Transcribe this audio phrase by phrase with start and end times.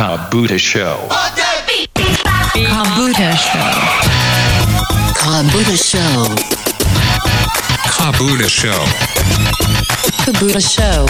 [0.00, 0.96] Kabuta Show.
[2.56, 3.68] Kabuta Show.
[5.12, 6.24] Kabuta Show.
[7.92, 8.80] Kabuta Show.
[10.24, 11.04] Kabuta Show.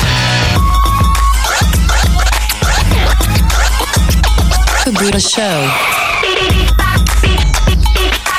[4.82, 5.60] Kabuta Show.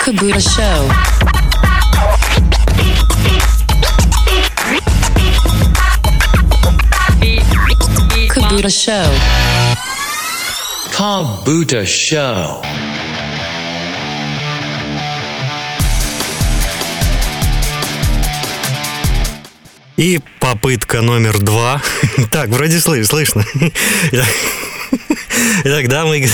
[0.04, 0.82] Kabuta Show.
[8.34, 9.41] Kabuta Show.
[11.02, 12.64] Kabuta Show.
[19.98, 21.82] И попытка номер два.
[22.30, 23.44] Так, вроде слыш, слышно.
[25.64, 26.30] Итак, дамы и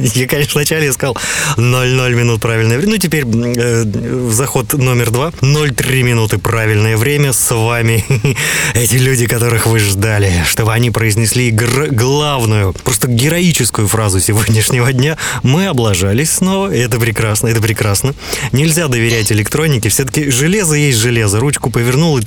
[0.14, 1.16] я, конечно, вначале искал
[1.56, 2.92] 0,0 минут правильное время.
[2.92, 3.84] Ну, теперь э,
[4.30, 5.28] заход номер два.
[5.40, 7.32] 0,3 минуты правильное время.
[7.32, 8.04] С вами
[8.74, 15.16] эти люди, которых вы ждали, чтобы они произнесли главную, просто героическую фразу сегодняшнего дня.
[15.42, 18.14] Мы облажались снова, это прекрасно, это прекрасно.
[18.52, 19.88] Нельзя доверять электронике.
[19.88, 21.40] Все-таки железо есть железо.
[21.40, 22.22] Ручку повернул, и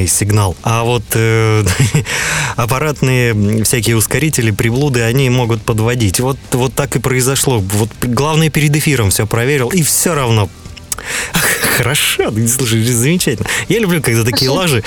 [0.00, 0.56] есть сигнал.
[0.62, 1.64] А вот э,
[2.56, 6.20] аппаратные всякие ускорители, приблуды, они могут подводить.
[6.20, 7.58] Вот, вот так и происходит произошло.
[7.58, 10.48] Вот главное перед эфиром все проверил, и все равно
[11.76, 13.48] Хорошо, слушай, замечательно.
[13.68, 14.84] Я люблю, когда такие лажи.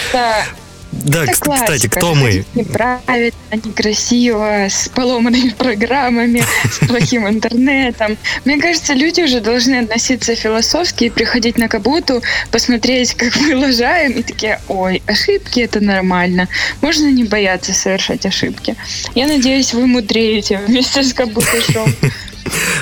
[0.92, 2.00] Да, это кстати, классика.
[2.00, 2.46] кто мы?
[2.54, 8.18] Неправильно, некрасиво, с поломанными программами, с плохим интернетом.
[8.46, 14.12] Мне кажется, люди уже должны относиться философски и приходить на кабуту, посмотреть, как мы лажаем,
[14.12, 16.48] и такие, ой, ошибки это нормально.
[16.82, 18.76] Можно не бояться совершать ошибки.
[19.16, 21.88] Я надеюсь, вы мудреете вместе с кабутой шоу.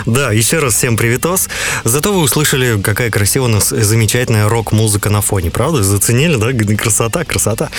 [0.09, 1.49] Да, еще раз всем приветос.
[1.83, 5.83] Зато вы услышали, какая красивая у нас замечательная рок-музыка на фоне, правда?
[5.83, 6.75] Заценили, да?
[6.75, 7.69] Красота, красота.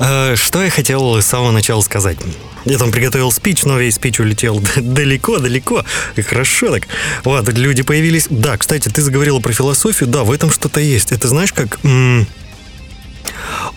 [0.00, 2.18] Э, что я хотел с самого начала сказать?
[2.64, 5.84] Я там приготовил спич, но весь спич улетел далеко, далеко.
[6.16, 6.88] И хорошо так.
[7.22, 8.26] Вот, люди появились.
[8.30, 10.08] Да, кстати, ты заговорила про философию.
[10.08, 11.12] Да, в этом что-то есть.
[11.12, 11.78] Это знаешь, как...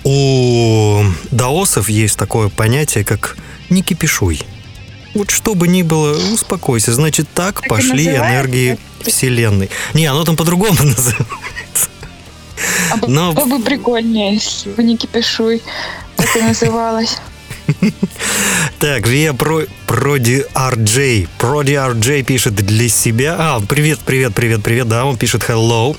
[0.03, 3.37] У даосов есть такое понятие, как
[3.69, 4.41] «не кипишуй».
[5.13, 6.93] Вот что бы ни было, успокойся.
[6.93, 9.69] Значит, так, так пошли энергии Вселенной.
[9.93, 11.89] Не, оно там по-другому называется.
[12.91, 13.33] А Но...
[13.33, 15.61] было бы прикольнее, если бы не кипишуй.
[16.15, 17.17] Так и называлось.
[18.79, 21.27] Так, Вия про, Проди RJ.
[21.37, 23.35] Проди RJ пишет для себя.
[23.37, 24.87] А, привет, привет, привет, привет.
[24.87, 25.97] Да, он пишет hello.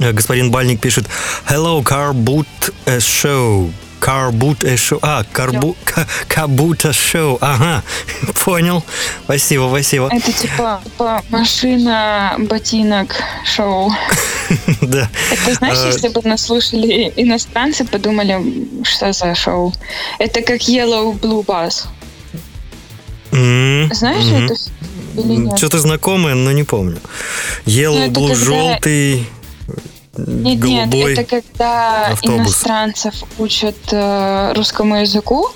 [0.00, 1.06] Э, господин Бальник пишет
[1.48, 2.46] Hello, car boot
[2.86, 3.70] show.
[3.98, 4.98] Карбута шоу.
[5.02, 5.76] А, карбу...
[6.28, 7.38] Кабута шоу.
[7.40, 7.82] Ага,
[8.44, 8.84] понял.
[9.24, 10.08] Спасибо, спасибо.
[10.12, 13.92] Это типа, типа машина, ботинок, шоу.
[14.80, 15.10] Да.
[15.32, 18.40] Это знаешь, а, если бы нас слушали иностранцы, подумали,
[18.84, 19.74] что за шоу.
[20.18, 21.86] Это как Yellow Blue Bus.
[23.32, 24.54] Знаешь это
[25.16, 25.58] или нет?
[25.58, 26.98] Что-то знакомое, но не помню.
[27.64, 29.26] Yellow Blue желтый.
[30.18, 32.36] Нет, голубой нет, это когда автобус.
[32.36, 35.48] иностранцев учат э, русскому языку,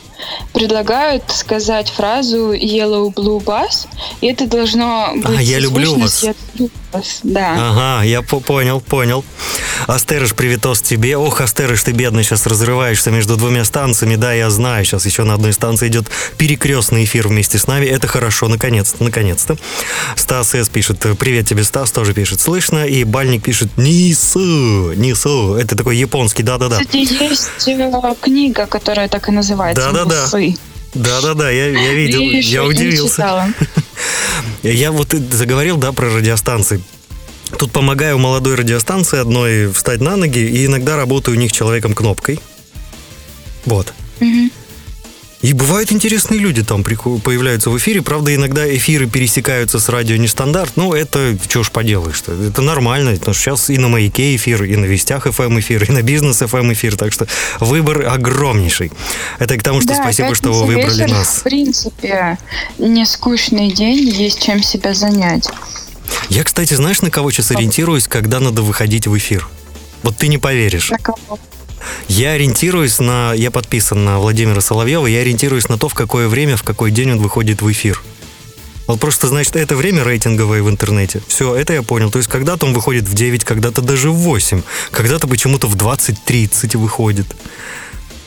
[0.52, 3.86] предлагают сказать фразу yellow blue bus,
[4.20, 5.38] и это должно быть...
[5.38, 6.22] А, я люблю вас.
[6.22, 7.70] Я люблю вас, да.
[7.70, 9.24] Ага, я понял, понял.
[9.86, 11.16] Астерыш, приветос тебе.
[11.16, 14.16] Ох, Астерыш, ты бедный, сейчас разрываешься между двумя станциями.
[14.16, 16.06] Да, я знаю, сейчас еще на одной станции идет
[16.36, 17.86] перекрестный эфир вместе с нами.
[17.86, 19.56] Это хорошо, наконец-то, наконец-то.
[20.16, 20.68] Стас С.
[20.68, 22.86] пишет, привет тебе, Стас, тоже пишет, слышно.
[22.86, 25.54] И Бальник пишет, Нису, Нису.
[25.54, 26.78] Это такой японский, да-да-да.
[26.80, 29.84] Кстати, есть э, книга, которая так и называется.
[29.84, 30.09] Да-да-да.
[30.94, 33.54] Да-да-да, я, я видел, я, я удивился.
[34.62, 36.82] Я вот заговорил, да, про радиостанции.
[37.58, 42.40] Тут помогаю молодой радиостанции одной встать на ноги, и иногда работаю у них человеком-кнопкой.
[43.64, 43.92] Вот.
[44.20, 44.50] Угу.
[45.42, 48.02] И бывают интересные люди там появляются в эфире.
[48.02, 50.72] Правда, иногда эфиры пересекаются с радио нестандарт.
[50.76, 52.50] Ну, это что ж поделаешь -то.
[52.50, 53.12] Это нормально.
[53.12, 56.42] Потому что сейчас и на Маяке эфир, и на Вестях FM эфир, и на Бизнес
[56.42, 56.96] FM эфир.
[56.96, 57.26] Так что
[57.58, 58.92] выбор огромнейший.
[59.38, 61.38] Это к тому, что да, спасибо, что вы выбрали вечер, нас.
[61.38, 62.38] В принципе,
[62.78, 65.48] не скучный день, есть чем себя занять.
[66.28, 69.48] Я, кстати, знаешь, на кого сейчас ориентируюсь, когда надо выходить в эфир?
[70.02, 70.90] Вот ты не поверишь.
[70.90, 71.38] На кого?
[72.08, 73.32] Я ориентируюсь на...
[73.34, 77.12] Я подписан на Владимира Соловьева, я ориентируюсь на то, в какое время, в какой день
[77.12, 78.02] он выходит в эфир.
[78.86, 81.22] Вот просто, значит, это время рейтинговое в интернете.
[81.28, 82.10] Все, это я понял.
[82.10, 86.76] То есть когда-то он выходит в 9, когда-то даже в 8, когда-то почему-то в 20-30
[86.76, 87.26] выходит.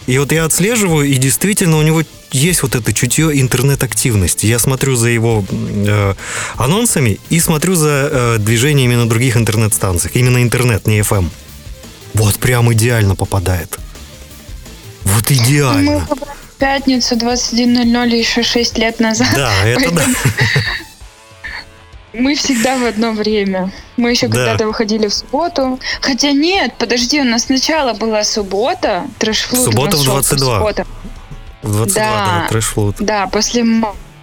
[0.08, 4.46] И вот я отслеживаю, и действительно у него есть вот это чутье интернет-активности.
[4.46, 6.14] Я смотрю за его э,
[6.56, 10.16] анонсами и смотрю за э, движениями на других интернет-станциях.
[10.16, 11.30] Именно интернет, не FM.
[12.14, 13.78] Вот прям идеально попадает.
[15.04, 15.92] Вот идеально.
[15.92, 16.02] Мы
[16.60, 19.28] пятницу 21.00 еще 6 лет назад.
[19.36, 20.06] Да, это да.
[22.14, 23.72] Мы всегда в одно время.
[23.98, 24.36] Мы еще Да.
[24.38, 25.80] когда-то выходили в субботу.
[26.00, 29.06] Хотя нет, подожди, у нас сначала была суббота.
[29.18, 30.58] Трэшфлут Суббота в шел по 22.
[30.60, 30.88] субботам.
[31.64, 32.48] В 22, да, Да.
[32.50, 32.96] трэш-флут.
[33.00, 33.66] Да, после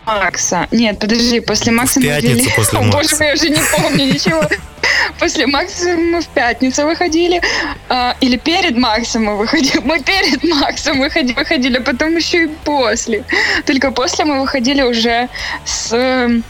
[0.07, 0.67] Макса.
[0.71, 2.53] Нет, подожди, после Макса мы пятницу вели...
[2.57, 2.99] после О, Макса.
[2.99, 4.43] боже мой, я уже не помню ничего.
[5.19, 7.41] После Макса мы в пятницу выходили.
[7.89, 9.79] а, или перед Максом мы выходили.
[9.85, 13.25] Мы перед Максом выходили, выходили, а потом еще и после.
[13.67, 15.29] Только после мы выходили уже
[15.65, 16.41] с э,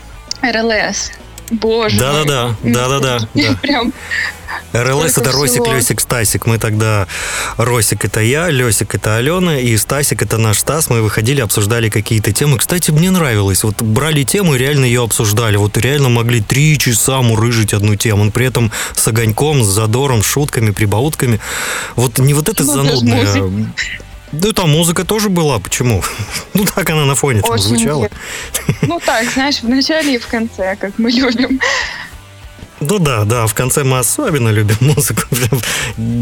[0.43, 1.13] РЛС.
[1.51, 1.99] Боже.
[1.99, 3.59] Да-да-да, да-да-да, да.
[3.63, 3.93] Прям
[4.73, 5.75] РЛС это Росик, всего.
[5.75, 6.47] Лесик, Стасик.
[6.47, 7.07] Мы тогда...
[7.57, 10.89] Росик это я, Лесик это Алена, и Стасик это наш Стас.
[10.91, 12.59] Мы выходили, обсуждали какие-то темы.
[12.59, 13.65] Кстати, мне нравилось.
[13.65, 15.57] Вот брали тему и реально ее обсуждали.
[15.57, 18.25] Вот реально могли три часа мурыжить одну тему.
[18.25, 21.41] Но при этом с огоньком, с задором, с шутками, прибаутками.
[21.97, 23.73] Вот не вот это Ну, занудное...
[24.33, 26.03] Да там музыка тоже была, почему?
[26.55, 28.09] Ну так она на фоне там Очень звучала.
[28.83, 31.61] Ну так, знаешь, в начале и в конце, как мы любим.
[32.81, 35.23] Ну да, да, в конце мы особенно любим музыку.
[35.31, 35.61] Прям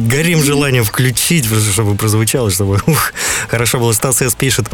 [0.08, 3.12] горим желанием включить, чтобы прозвучало, чтобы ух,
[3.48, 3.92] хорошо было.
[3.92, 4.34] Стас С.
[4.34, 4.66] пишет.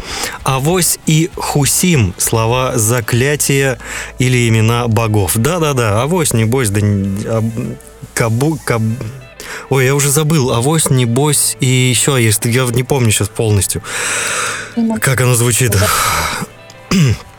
[0.43, 2.15] Авось и Хусим.
[2.17, 3.77] Слова заклятия
[4.17, 5.33] или имена богов.
[5.35, 6.81] Да-да-да, авось, небось, да...
[6.83, 7.43] а,
[8.13, 8.59] Кабу...
[9.69, 10.51] Ой, я уже забыл.
[10.51, 12.45] Авось, небось и еще есть.
[12.45, 13.81] Я не помню сейчас полностью.
[15.01, 15.75] Как оно звучит?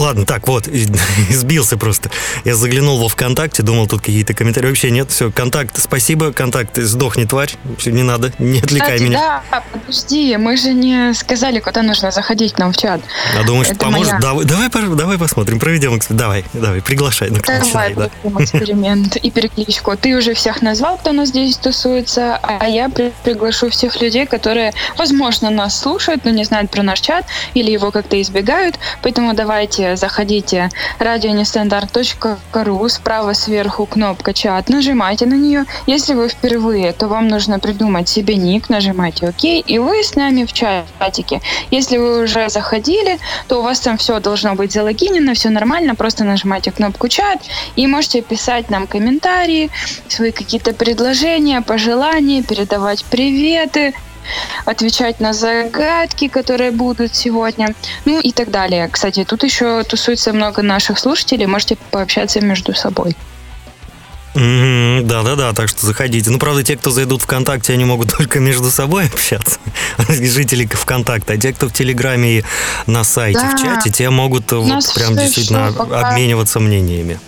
[0.00, 0.66] Ладно, так вот,
[1.30, 2.10] сбился просто.
[2.44, 4.68] Я заглянул во ВКонтакте, думал, тут какие-то комментарии.
[4.68, 7.50] Вообще нет, все, контакт, спасибо, контакт, сдохни, тварь.
[7.78, 9.42] Все, не надо, не отвлекай Кстати, меня.
[9.50, 13.02] да, подожди, мы же не сказали, куда нужно заходить к нам в чат.
[13.38, 14.12] А думаешь, это поможет?
[14.12, 14.20] моя.
[14.20, 16.20] Давай, давай, давай посмотрим, проведем эксперимент.
[16.20, 17.28] Давай, давай, приглашай.
[17.30, 18.08] Ну, Давай начинай, да.
[18.08, 19.96] проведем эксперимент и перекличку.
[19.96, 24.24] Ты уже всех назвал, кто у нас здесь тусуется, а я при- приглашу всех людей,
[24.26, 28.78] которые, возможно, нас слушают, но не знают про наш чат или его как-то избегают.
[29.02, 35.64] Поэтому давайте заходите радионестандарт.ру, справа сверху кнопка чат, нажимайте на нее.
[35.86, 40.44] Если вы впервые, то вам нужно придумать себе ник, нажимайте ОК, и вы с нами
[40.44, 41.40] в чатике.
[41.70, 46.24] Если вы уже заходили, то у вас там все должно быть залогинено, все нормально, просто
[46.24, 47.40] нажимайте кнопку чат
[47.76, 49.70] и можете писать нам комментарии,
[50.08, 53.94] свои какие-то предложения, пожелания, передавать приветы,
[54.64, 57.74] отвечать на загадки, которые будут сегодня,
[58.04, 58.88] ну и так далее.
[58.88, 63.16] Кстати, тут еще тусуется много наших слушателей, можете пообщаться между собой.
[64.34, 66.30] Мгм, Да-да-да, так что заходите.
[66.30, 69.58] Ну, правда, те, кто зайдут ВКонтакте, они могут только между собой общаться,
[70.08, 72.44] жители ВКонтакта, а те, кто в Телеграме и
[72.86, 73.58] на сайте, в Да.
[73.58, 77.18] чате, те могут вот прям действительно пока- обмениваться мнениями.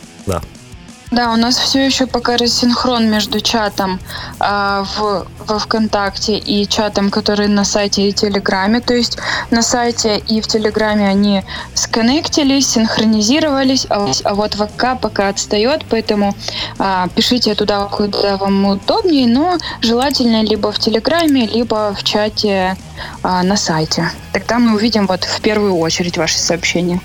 [1.13, 1.31] Да.
[1.35, 4.01] У нас все еще пока рассинхрон между чатом
[4.41, 8.81] а, в, во ВКонтакте и чатом, который на сайте и Телеграме.
[8.81, 9.19] То есть
[9.51, 11.45] на сайте и в Телеграме они
[11.75, 14.23] сконнектились, синхронизировались, а, вот-
[14.57, 16.35] а ВК пока отстает, поэтому
[16.79, 22.75] а, пишите туда, куда вам удобнее, но желательно либо в Телеграме, либо в чате
[23.23, 24.11] а, на сайте.
[24.33, 27.01] Тогда мы увидим вот в первую очередь ваши сообщения.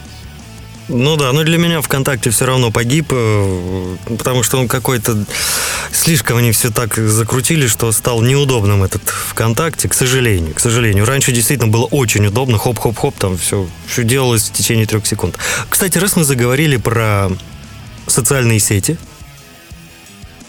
[0.90, 5.26] Ну да, но для меня ВКонтакте все равно погиб, э, потому что он какой-то...
[5.92, 10.54] Слишком они все так закрутили, что стал неудобным этот ВКонтакте, к сожалению.
[10.54, 11.06] К сожалению.
[11.06, 12.58] Раньше действительно было очень удобно.
[12.58, 15.38] Хоп-хоп-хоп, там все, все делалось в течение трех секунд.
[15.70, 17.30] Кстати, раз мы заговорили про
[18.08, 18.98] социальные сети,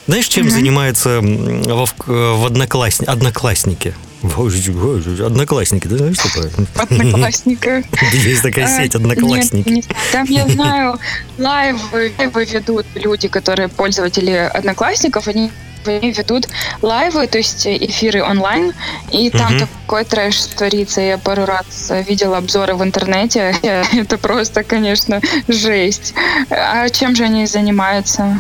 [0.08, 3.00] знаешь, чем занимаются м, во вк- в однокласс...
[3.06, 3.94] одноклассники?
[4.24, 6.50] Одноклассники, ты знаешь, что такое?
[6.76, 7.84] Одноклассника.
[8.12, 9.84] Есть такая А, сеть одноклассники.
[10.12, 10.98] Там я знаю,
[11.38, 15.50] лайвы, лайвы ведут люди, которые пользователи одноклассников, они
[15.86, 16.48] они ведут
[16.82, 18.74] лайвы, то есть эфиры онлайн,
[19.10, 19.66] и там Мгм.
[19.86, 21.00] такой трэш творится.
[21.00, 23.54] Я пару раз видела обзоры в интернете.
[23.62, 26.12] Это просто, конечно, жесть.
[26.50, 28.38] А чем же они занимаются?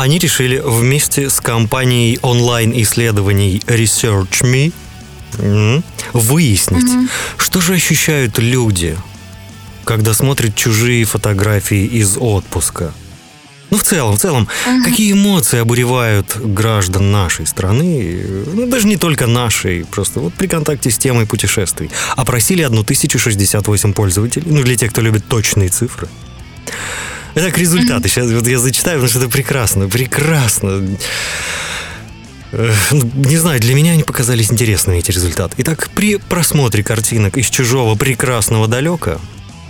[0.00, 4.72] Они решили вместе с компанией онлайн-исследований ResearchMe
[6.14, 8.96] выяснить, что же ощущают люди,
[9.84, 12.94] когда смотрят чужие фотографии из отпуска.
[13.68, 14.48] Ну, в целом, в целом,
[14.86, 20.90] какие эмоции обуревают граждан нашей страны, ну, даже не только нашей, просто вот при контакте
[20.90, 21.90] с темой путешествий.
[22.16, 26.08] Опросили 1068 пользователей, ну, для тех, кто любит точные цифры.
[27.34, 28.08] Итак, результаты.
[28.08, 30.82] Сейчас вот я зачитаю, потому что это прекрасно, прекрасно.
[32.50, 35.54] Ну, Не знаю, для меня они показались интересными, эти результаты.
[35.58, 39.20] Итак, при просмотре картинок из чужого прекрасного далека,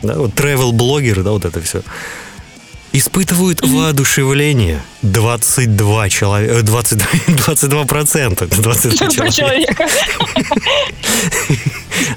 [0.03, 1.83] да, вот travel блогеры да, вот это все,
[2.93, 9.89] Испытывают воодушевление 22 человека, 22, 22 процента, 22 Про человека, человека.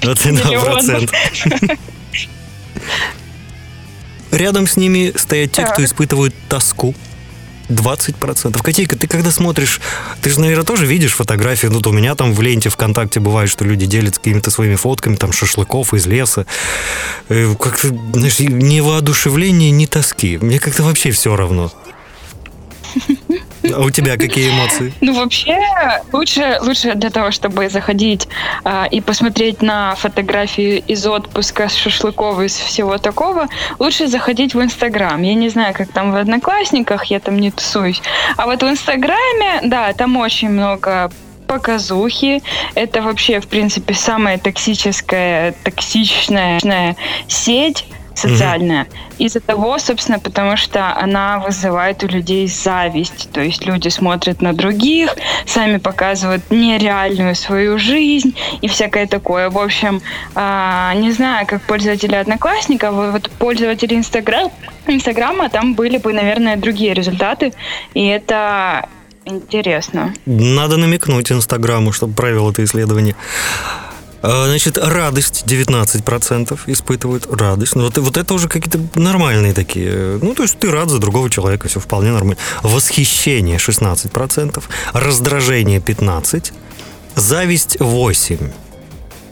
[0.00, 1.14] 22 процента.
[4.34, 6.94] Рядом с ними стоят те, кто испытывают тоску.
[7.68, 8.62] 20%.
[8.62, 9.80] Котейка, ты когда смотришь,
[10.20, 13.48] ты же, наверное, тоже видишь фотографии, ну, вот у меня там в ленте ВКонтакте бывает,
[13.48, 16.46] что люди делятся какими-то своими фотками, там, шашлыков из леса.
[17.30, 20.36] Э, Как-то, знаешь, ни воодушевления, ни тоски.
[20.36, 21.72] Мне как-то вообще все равно.
[23.72, 24.92] А у тебя какие эмоции?
[25.00, 25.58] Ну, вообще,
[26.12, 28.28] лучше, лучше для того, чтобы заходить
[28.64, 34.62] а, и посмотреть на фотографии из отпуска, с шашлыков, из всего такого, лучше заходить в
[34.62, 35.20] Инстаграм.
[35.22, 38.02] Я не знаю, как там в Одноклассниках, я там не тусуюсь.
[38.36, 41.10] А вот в Инстаграме, да, там очень много
[41.46, 42.42] показухи.
[42.74, 46.96] Это вообще, в принципе, самая токсическая, токсичная
[47.28, 48.86] сеть социальная.
[49.18, 53.28] Из-за того, собственно, потому что она вызывает у людей зависть.
[53.32, 55.14] То есть люди смотрят на других,
[55.46, 59.50] сами показывают нереальную свою жизнь и всякое такое.
[59.50, 60.00] В общем,
[60.34, 64.50] а, не знаю, как пользователи Одноклассников, вот пользователи Инстаграм,
[64.86, 67.52] Инстаграма, там были бы, наверное, другие результаты.
[67.94, 68.88] И это
[69.24, 70.14] интересно.
[70.26, 73.16] Надо намекнуть Инстаграму, чтобы провел это исследование.
[74.24, 77.76] А, Значит, радость 19% испытывают радость.
[77.76, 80.18] Ну, вот, вот это уже какие-то нормальные такие.
[80.22, 82.38] Ну, то есть ты рад за другого человека, все вполне нормально.
[82.62, 84.62] Восхищение 16%,
[84.94, 86.52] раздражение 15%,
[87.14, 88.50] зависть 8%.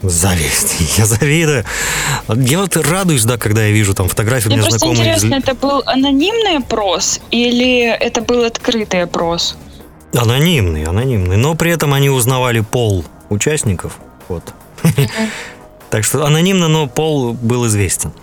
[0.03, 0.75] Зависть.
[0.97, 1.63] Я завидую.
[2.27, 5.13] Я вот радуюсь, да, когда я вижу там фотографии, у Мне просто знакомые...
[5.13, 9.55] интересно, это был анонимный опрос или это был открытый опрос?
[10.13, 11.37] Анонимный, анонимный.
[11.37, 13.97] Но при этом они узнавали пол участников.
[14.27, 14.53] Вот.
[15.93, 18.13] Так что анонимно, но пол был известен.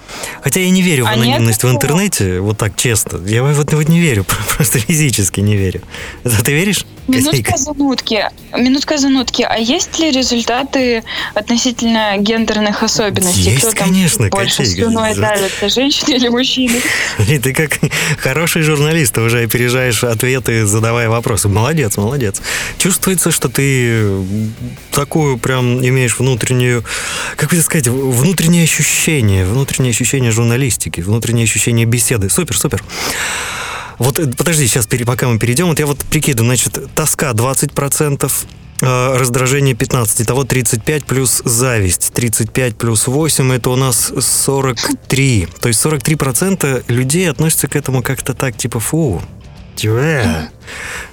[0.43, 3.25] Хотя я не верю в А анонимность в интернете, вот так честно.
[3.25, 4.25] Я вот, вот не верю,
[4.57, 5.81] просто физически не верю.
[6.25, 6.85] Это ты веришь?
[7.11, 8.31] Минутка занутки.
[8.57, 9.43] Минутка занутки.
[9.43, 11.03] А есть ли результаты
[11.35, 13.51] относительно гендерных особенностей?
[13.51, 16.81] Есть, Кто там конечно, больше слюной давится, женщины или мужчины?
[17.29, 17.79] И ты как
[18.19, 21.49] хороший журналист, уже опережаешь ответы, задавая вопросы.
[21.49, 22.41] Молодец, молодец.
[22.79, 24.03] Чувствуется, что ты
[24.93, 26.85] такую прям имеешь внутреннюю,
[27.37, 32.31] как бы это сказать, внутреннее ощущение, внутреннее ощущение журналистики, внутреннее ощущение беседы.
[32.31, 32.85] Супер, супер.
[34.01, 38.33] Вот э, подожди, сейчас, пока мы перейдем, вот я вот прикидываю, значит, тоска 20%,
[38.81, 45.49] э, раздражение 15, итого 35 плюс зависть, 35 плюс 8, это у нас 43.
[45.61, 49.23] То есть 43% людей относятся к этому как-то так, типа, фу,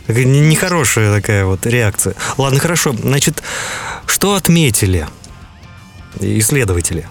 [0.07, 2.15] не- Нехорошая такая вот реакция.
[2.37, 2.93] Ладно, хорошо.
[2.93, 3.43] Значит,
[4.05, 5.07] что отметили
[6.21, 7.05] исследователи?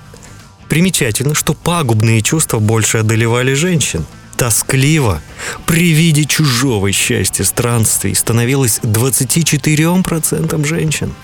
[0.69, 4.07] Примечательно, что пагубные чувства больше одолевали женщин.
[4.37, 5.23] Тоскливо,
[5.67, 11.15] при виде чужого счастья странствий становилось 24% женщин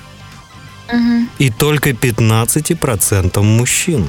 [1.39, 4.09] и только 15% мужчин.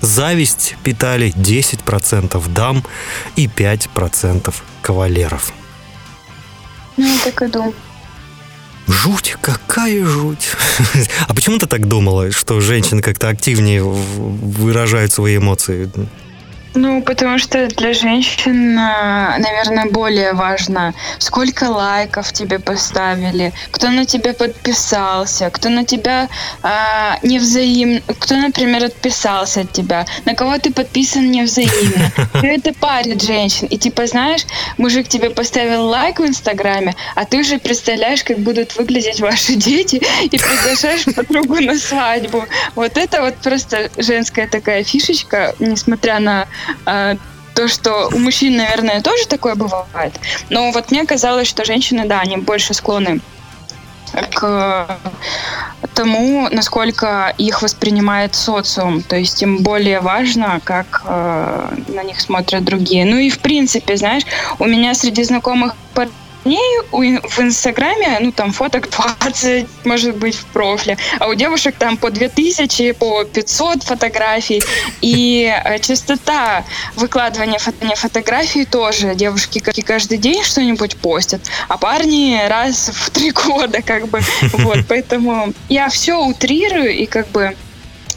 [0.00, 2.84] Зависть питали 10% дам
[3.36, 5.52] и 5% кавалеров.
[6.96, 7.74] Ну, я так и думаю.
[8.88, 10.48] Жуть, какая жуть.
[11.28, 15.90] А почему ты так думала, что женщины как-то активнее выражают свои эмоции?
[16.74, 24.04] Ну, потому что для женщин, а, наверное, более важно, сколько лайков тебе поставили, кто на
[24.04, 26.28] тебя подписался, кто на тебя
[26.62, 32.12] а, невзаимно, кто, например, отписался от тебя, на кого ты подписан невзаимно.
[32.34, 33.66] Всё это парит женщин.
[33.66, 34.42] И типа, знаешь,
[34.78, 40.00] мужик тебе поставил лайк в Инстаграме, а ты уже представляешь, как будут выглядеть ваши дети,
[40.22, 42.44] и приглашаешь подругу на свадьбу.
[42.76, 46.46] Вот это вот просто женская такая фишечка, несмотря на
[46.84, 50.18] то, что у мужчин, наверное, тоже такое бывает.
[50.48, 53.20] Но вот мне казалось, что женщины, да, они больше склонны
[54.34, 54.98] к
[55.94, 59.02] тому, насколько их воспринимает социум.
[59.02, 63.04] То есть им более важно, как э, на них смотрят другие.
[63.04, 64.24] Ну и в принципе, знаешь,
[64.58, 65.74] у меня среди знакомых
[66.44, 71.96] ин- в Инстаграме, ну там фоток 20, может быть, в профиле, а у девушек там
[71.96, 74.62] по 2000, по 500 фотографий.
[75.00, 76.64] И э, частота
[76.96, 79.14] выкладывания фото- фотографий тоже.
[79.14, 84.20] Девушки, каждый день, что-нибудь постят, а парни раз в три года, как бы.
[84.52, 87.56] Вот, поэтому я все утрирую и как бы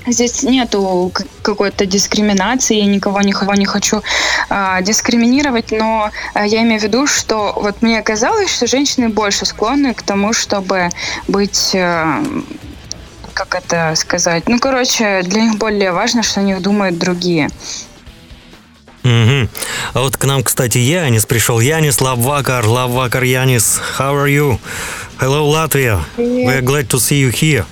[0.05, 4.01] Здесь нету какой-то дискриминации, я никого х- не хочу
[4.49, 9.45] а, дискриминировать, но а, я имею в виду, что вот мне казалось, что женщины больше
[9.45, 10.89] склонны к тому, чтобы
[11.27, 12.23] быть, э,
[13.33, 17.49] как это сказать, ну, короче, для них более важно, что о них думают другие.
[19.03, 19.49] Мгм.
[19.93, 21.59] А вот к нам, кстати, Янис пришел.
[21.59, 24.59] Янис Лавакар, Лавакар Янис, how are you?
[25.19, 26.03] Hello, Latvia.
[26.17, 27.65] We're glad to see you here.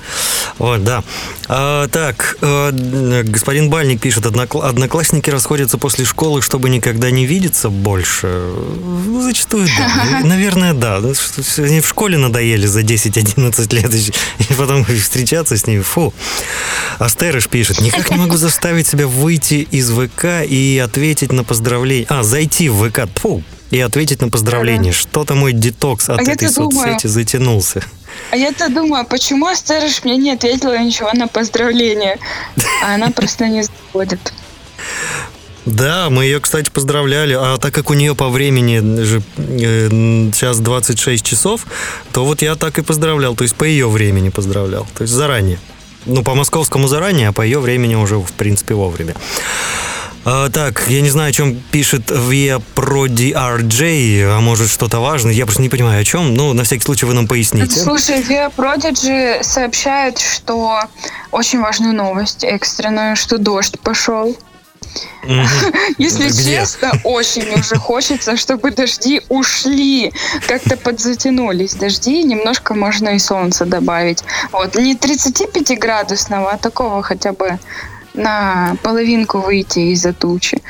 [0.57, 1.03] Вот, да.
[1.47, 7.69] А, так, э, господин Бальник пишет, «Однокла- одноклассники расходятся после школы, чтобы никогда не видеться
[7.69, 8.27] больше.
[8.27, 10.21] Ну, зачастую да.
[10.23, 10.97] Наверное, да.
[10.97, 13.93] Они в школе надоели за 10-11 лет,
[14.49, 15.81] и потом встречаться с ними.
[15.81, 16.13] Фу.
[16.99, 22.05] Астерыш пишет, никак не могу заставить себя выйти из ВК и ответить на поздравление.
[22.09, 24.93] А, зайти в ВК, тьфу, и ответить на поздравление.
[24.93, 27.81] Что-то мой детокс от А этой думаю- соцсети затянулся.
[28.31, 32.17] А я-то думаю, почему Астерыш мне не ответила ничего на поздравление?
[32.83, 34.33] А она просто не заходит.
[35.65, 37.37] Да, мы ее, кстати, поздравляли.
[37.39, 39.89] А так как у нее по времени же э,
[40.33, 41.65] сейчас 26 часов,
[42.11, 43.35] то вот я так и поздравлял.
[43.35, 44.87] То есть по ее времени поздравлял.
[44.95, 45.59] То есть заранее.
[46.05, 49.13] Ну, по московскому заранее, а по ее времени уже, в принципе, вовремя.
[50.23, 55.33] А, так, я не знаю, о чем пишет Via Pro DRJ, а может что-то важное.
[55.33, 56.35] Я просто не понимаю, о чем.
[56.35, 57.79] Ну, на всякий случай вы нам поясните.
[57.79, 60.81] Слушай, Via Prodigy сообщает, что
[61.31, 64.37] очень важную новость экстренную, что дождь пошел.
[65.97, 66.57] Если Где?
[66.57, 70.11] честно, очень уже хочется, чтобы дожди ушли,
[70.47, 74.23] как-то подзатянулись дожди, немножко можно и солнца добавить.
[74.51, 77.59] Вот, не 35 градусного, а такого хотя бы
[78.13, 80.61] на половинку выйти из-за тучи.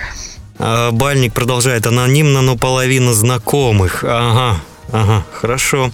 [0.59, 4.03] А, Бальник продолжает анонимно, но половина знакомых.
[4.03, 5.91] Ага, ага, хорошо.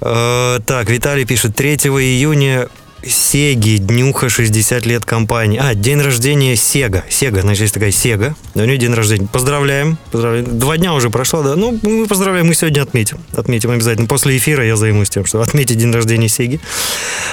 [0.00, 2.68] Э, так, Виталий пишет, 3 июня
[3.06, 5.60] Сеги, днюха 60 лет компании.
[5.62, 7.04] А, день рождения Сега.
[7.08, 8.34] Сега, значит, есть такая Сега.
[8.54, 9.28] У нее день рождения.
[9.28, 9.98] Поздравляем.
[10.10, 10.58] поздравляем.
[10.58, 11.54] Два дня уже прошло, да.
[11.54, 13.18] Ну, мы поздравляем, мы сегодня отметим.
[13.34, 14.08] Отметим обязательно.
[14.08, 16.60] После эфира я займусь тем, что отметить день рождения Сеги.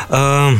[0.09, 0.53] А,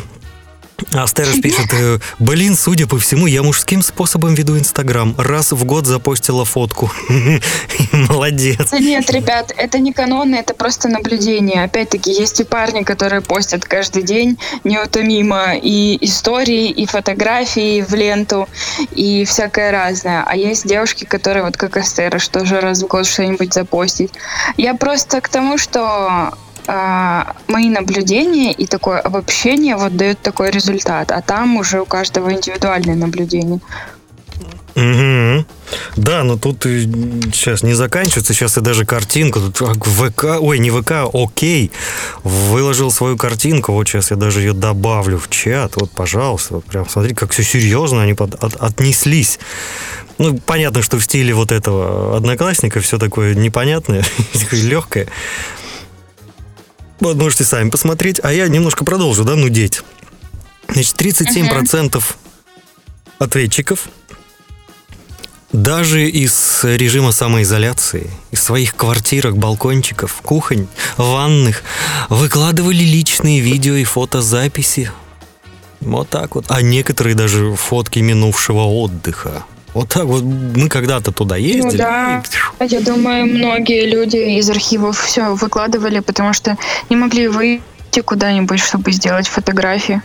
[0.93, 5.15] Астерыш пишет, э, блин, судя по всему, я мужским способом веду Инстаграм.
[5.17, 6.91] Раз в год запостила фотку.
[7.91, 8.71] Молодец.
[8.73, 11.63] Нет, ребят, это не каноны, это просто наблюдение.
[11.63, 18.49] Опять-таки, есть и парни, которые постят каждый день неутомимо и истории, и фотографии в ленту,
[18.91, 20.23] и всякое разное.
[20.25, 24.11] А есть девушки, которые вот как Астера, что же раз в год что-нибудь запостить.
[24.57, 26.33] Я просто к тому, что
[26.67, 32.31] а, мои наблюдения и такое обобщение вот дают такой результат, а там уже у каждого
[32.31, 33.59] индивидуальное наблюдение.
[34.75, 35.45] Мгм.
[35.95, 36.81] Да, но тут и
[37.33, 39.39] сейчас не заканчивается, сейчас и даже картинку.
[39.39, 41.71] Тут а, ВК, ой, не ВК, окей,
[42.23, 43.71] выложил свою картинку.
[43.71, 45.77] Вот сейчас я даже ее добавлю в чат.
[45.77, 49.39] Вот, пожалуйста, вот прям смотри, как все серьезно они под- от- отнеслись.
[50.17, 54.03] Ну, понятно, что в стиле вот этого одноклассника все такое непонятное,
[54.51, 55.07] легкое.
[56.99, 58.19] Вот можете сами посмотреть.
[58.23, 59.83] А я немножко продолжу, да, нудеть.
[60.67, 62.03] Значит, 37%
[63.19, 63.89] ответчиков
[65.55, 71.63] даже из режима самоизоляции, из своих квартирок, балкончиков, кухонь, ванных
[72.09, 74.91] выкладывали личные видео и фотозаписи.
[75.79, 76.45] Вот так вот.
[76.49, 79.45] А некоторые даже фотки минувшего отдыха.
[79.75, 81.63] Вот так вот мы когда-то туда ездили.
[81.71, 82.23] Ну да.
[82.61, 86.57] и- Я думаю, многие люди из архивов все выкладывали, потому что
[86.89, 90.01] не могли выйти куда-нибудь, чтобы сделать фотографии.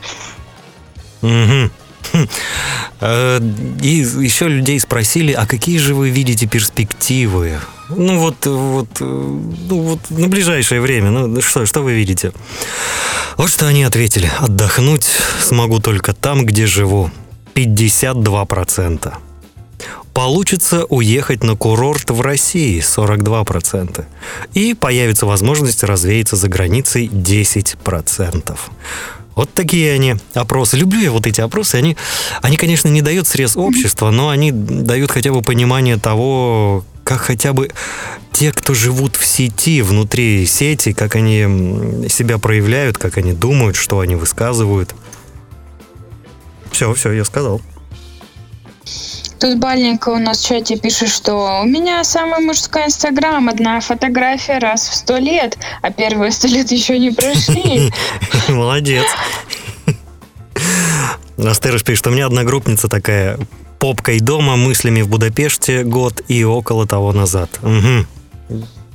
[3.00, 3.40] Э,
[3.82, 3.88] И
[4.24, 7.60] еще людей спросили, а какие же вы видите перспективы?
[7.88, 12.32] Ну вот, вот, э, ну вот на ближайшее время, ну что, что вы видите?
[13.36, 14.30] Вот что они ответили.
[14.40, 15.08] Отдохнуть
[15.42, 17.10] смогу только там, где живу.
[17.54, 19.12] 52%.
[20.14, 24.04] Получится уехать на курорт в России 42%.
[24.54, 28.58] И появится возможность развеяться за границей 10%.
[29.36, 30.76] Вот такие они опросы.
[30.76, 31.76] Люблю я вот эти опросы.
[31.76, 31.96] Они,
[32.42, 37.52] они конечно, не дают срез общества, но они дают хотя бы понимание того, как хотя
[37.52, 37.70] бы
[38.32, 44.00] те, кто живут в сети, внутри сети, как они себя проявляют, как они думают, что
[44.00, 44.94] они высказывают.
[46.72, 47.60] Все, все, я сказал.
[49.40, 54.58] Тут Бальненько у нас в чате пишет, что у меня самый мужской инстаграм, одна фотография
[54.58, 57.90] раз в сто лет, а первые сто лет еще не прошли.
[58.48, 59.06] Молодец.
[61.38, 63.38] Астерыш пишет, у меня одногруппница такая
[63.78, 67.48] попкой дома, мыслями в Будапеште год и около того назад.
[67.62, 68.06] Мгм.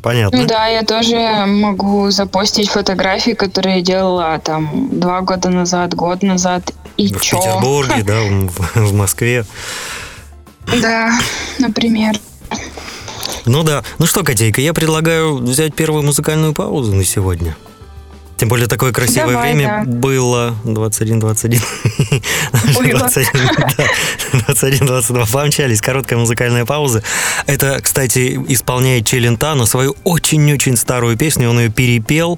[0.03, 0.37] Понятно.
[0.37, 6.21] Ну да, я тоже могу запостить фотографии, которые я делала там два года назад, год
[6.21, 6.71] назад.
[6.97, 7.37] И в чё?
[7.37, 9.43] Петербурге, да, в, в Москве.
[10.81, 11.17] Да,
[11.59, 12.15] например.
[13.45, 13.83] Ну да.
[13.99, 17.55] Ну что, Котейка, я предлагаю взять первую музыкальную паузу на сегодня.
[18.37, 19.91] Тем более такое красивое Давай, время да.
[19.91, 21.61] было 21 21
[22.73, 22.97] Было.
[22.97, 23.85] 21 да,
[24.45, 27.01] 21 22 помчались короткая музыкальная пауза
[27.45, 32.37] это кстати исполняет Челентано свою очень-очень старую песню он ее перепел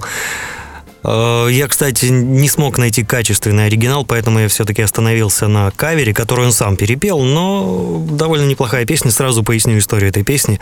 [1.04, 6.52] я, кстати, не смог найти качественный оригинал, поэтому я все-таки остановился на кавере, который он
[6.52, 9.12] сам перепел, но довольно неплохая песня.
[9.12, 10.60] Сразу поясню историю этой песни.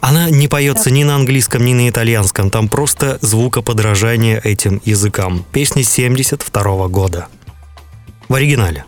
[0.00, 2.50] Она не поется ни на английском, ни на итальянском.
[2.50, 5.44] Там просто звукоподражание этим языкам.
[5.52, 7.28] Песня 72 года.
[8.28, 8.84] В оригинале.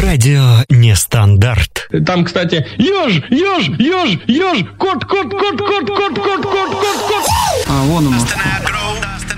[0.00, 1.88] Радио нестандарт.
[2.06, 7.24] Там, кстати, еж, еж, еж, еж, кот, кот, кот, кот, кот, кот, кот, кот, кот.
[7.68, 8.14] А, вон он.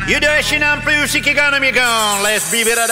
[0.06, 2.22] You dashing on plus ikke gonna me gone.
[2.22, 2.86] Let's be better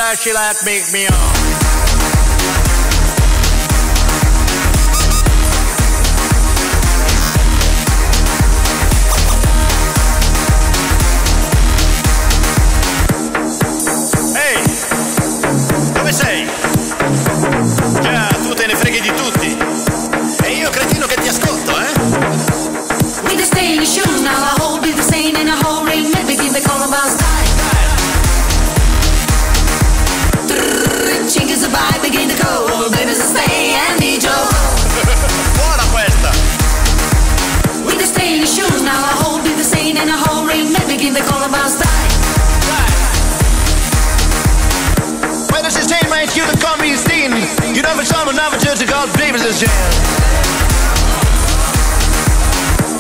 [47.91, 49.71] Därför samlar namnet ut till Galdhöpigelsjön.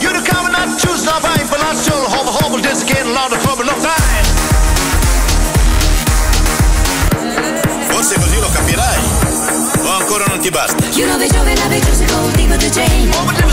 [0.00, 3.36] Jo, du kommer att tusen av en förlandstull har vi hoppet tills det kan lada
[3.38, 3.90] för beloppet.
[7.90, 8.98] Forse così lo capirai.
[9.84, 10.84] O ancora non ti basta.
[10.98, 13.49] You know the joven, I've been chosen, go deep with the chain.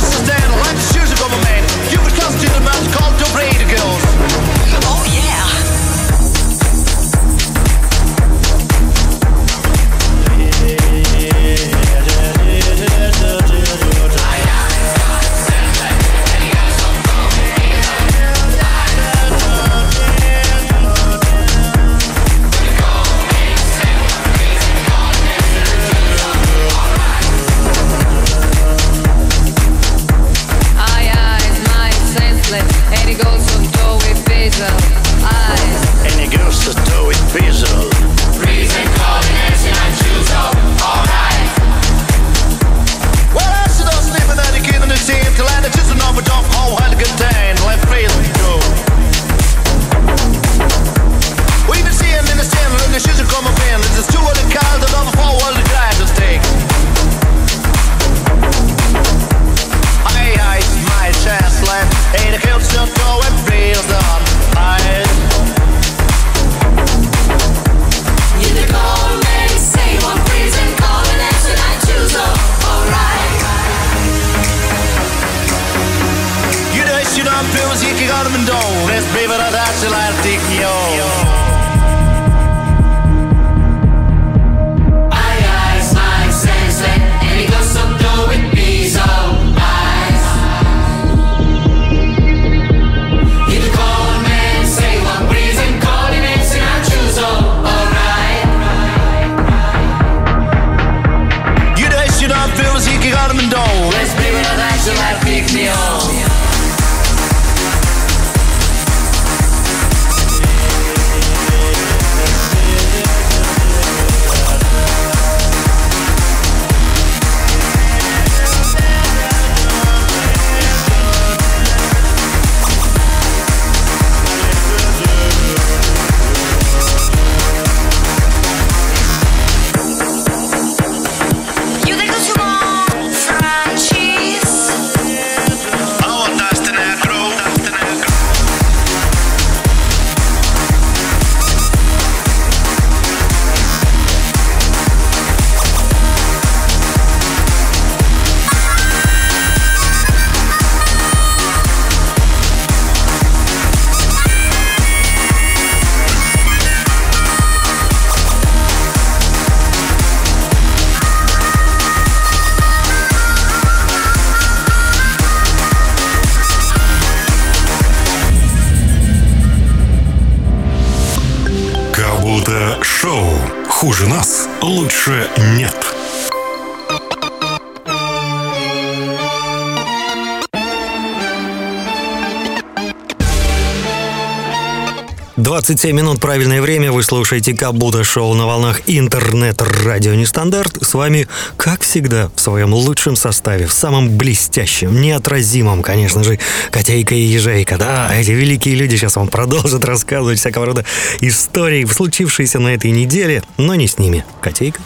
[185.77, 186.91] 27 минут правильное время.
[186.91, 190.79] Вы слушаете Кабута шоу на волнах интернет-радио Нестандарт.
[190.81, 196.39] С вами, как всегда, в своем лучшем составе, в самом блестящем, неотразимом, конечно же,
[196.71, 197.77] Котейка и Ежейка.
[197.77, 200.83] Да, эти великие люди сейчас вам продолжат рассказывать всякого рода
[201.21, 204.25] истории, случившиеся на этой неделе, но не с ними.
[204.41, 204.81] Котейка?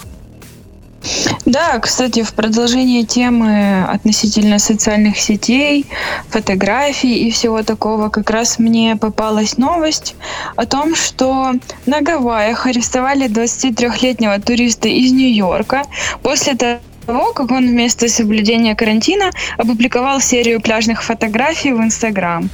[1.46, 5.86] Да, кстати, в продолжение темы относительно социальных сетей,
[6.30, 10.16] фотографий и всего такого, как раз мне попалась новость
[10.56, 11.54] о том, что
[11.86, 15.84] на Гавайях арестовали 23-летнего туриста из Нью-Йорка.
[16.22, 16.80] После того,
[17.34, 22.50] как он вместо соблюдения карантина опубликовал серию пляжных фотографий в Инстаграм.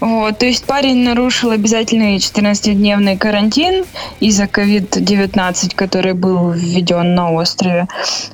[0.00, 3.84] Вот, то есть парень нарушил обязательный 14-дневный карантин
[4.20, 7.88] из-за COVID-19, который был введен на острове.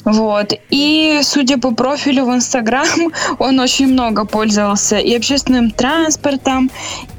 [0.05, 0.53] Вот.
[0.71, 2.89] И, судя по профилю в Инстаграм,
[3.39, 6.71] он очень много пользовался и общественным транспортом,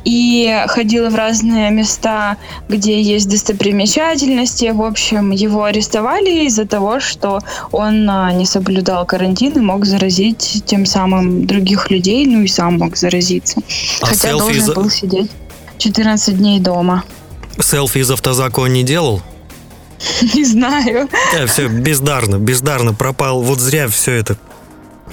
[0.09, 4.71] и ходил в разные места, где есть достопримечательности.
[4.73, 7.41] В общем, его арестовали из-за того, что
[7.71, 12.79] он а, не соблюдал карантин и мог заразить тем самым других людей, ну и сам
[12.79, 13.61] мог заразиться.
[14.01, 15.29] А Хотя должен за- был сидеть
[15.77, 17.03] 14 дней дома.
[17.59, 19.21] Селфи из автозака он не делал?
[20.33, 21.07] Не знаю.
[21.35, 23.43] Да, все, бездарно, бездарно пропал.
[23.43, 24.37] Вот зря все это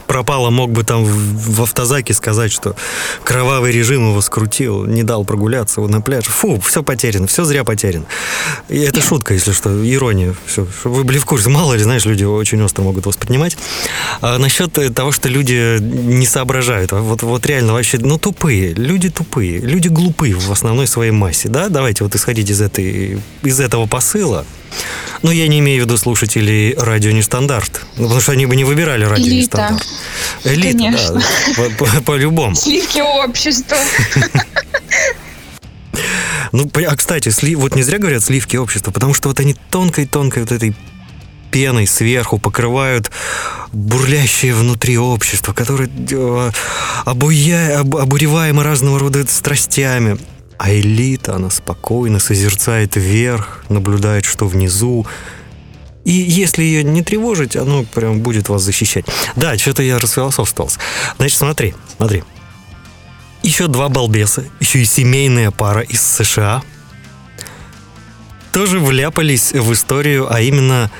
[0.06, 0.50] пропало.
[0.50, 2.76] Мог бы там в, в автозаке сказать, что
[3.24, 6.24] кровавый режим его скрутил, не дал прогуляться на пляж.
[6.24, 8.06] Фу, все потеряно, все зря потеряно.
[8.68, 10.34] И это шутка, если что, ирония.
[10.46, 11.50] Все, чтобы вы были в курсе.
[11.50, 13.56] Мало ли, знаешь, люди очень остро могут воспринимать.
[14.20, 16.92] А насчет э, того, что люди не соображают.
[16.92, 18.74] а Вот, вот реально вообще, ну, тупые.
[18.74, 19.58] Люди тупые.
[19.58, 21.68] Люди глупые в основной своей массе, да?
[21.68, 24.44] Давайте вот исходить из, этой, из этого посыла.
[25.22, 27.80] Но я не имею в виду слушателей радио Нестандарт.
[27.96, 29.58] Ну, потому что они бы не выбирали радио Элита.
[29.58, 29.86] Нестандарт.
[30.44, 31.14] Элита, Конечно.
[31.14, 31.22] да.
[31.56, 32.54] По- по- По-любому.
[32.54, 33.76] Сливки общества.
[36.52, 39.56] Ну, по- а кстати, сли- вот не зря говорят сливки общества, потому что вот они
[39.70, 40.74] тонкой-тонкой вот этой
[41.50, 43.10] пеной сверху покрывают
[43.72, 46.50] бурлящее внутри общество, которое э,
[47.04, 50.18] обуя- об- обуреваемо разного рода страстями.
[50.58, 55.06] А элита, она спокойно созерцает вверх, наблюдает, что внизу.
[56.04, 59.04] И если ее не тревожить, оно прям будет вас защищать.
[59.34, 60.78] Да, что-то я расфилософствовался.
[61.18, 62.24] Значит, смотри, смотри.
[63.42, 66.62] Еще два балбеса, еще и семейная пара из США
[68.56, 70.90] тоже вляпались в историю, а именно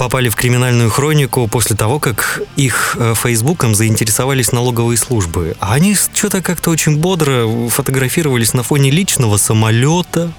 [0.00, 5.54] попали в криминальную хронику после того, как их э, Фейсбуком заинтересовались налоговые службы.
[5.60, 10.32] А они что-то как-то очень бодро фотографировались на фоне личного самолета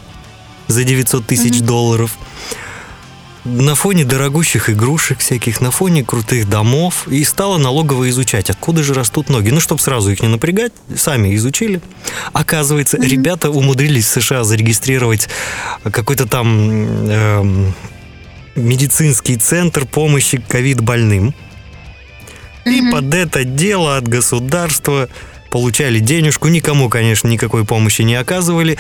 [0.66, 2.18] за 900 тысяч долларов,
[3.46, 8.96] на фоне дорогущих игрушек всяких, на фоне крутых домов, и стала налогово изучать, откуда же
[8.96, 9.52] растут ноги.
[9.52, 11.82] Ну, чтобы сразу их не напрягать, сами изучили.
[12.34, 15.30] Оказывается, ребята умудрились в США зарегистрировать
[15.84, 16.48] какой-то там
[17.10, 17.76] эм,
[18.56, 21.34] медицинский центр помощи ковид-больным.
[22.66, 25.10] И под это дело от государства
[25.50, 28.78] получали денежку, никому, конечно, никакой помощи не оказывали.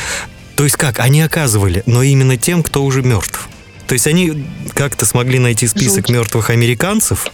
[0.55, 0.99] То есть как?
[0.99, 3.49] Они оказывали, но именно тем, кто уже мертв.
[3.87, 6.09] То есть они как-то смогли найти список Жуть.
[6.09, 7.27] мертвых американцев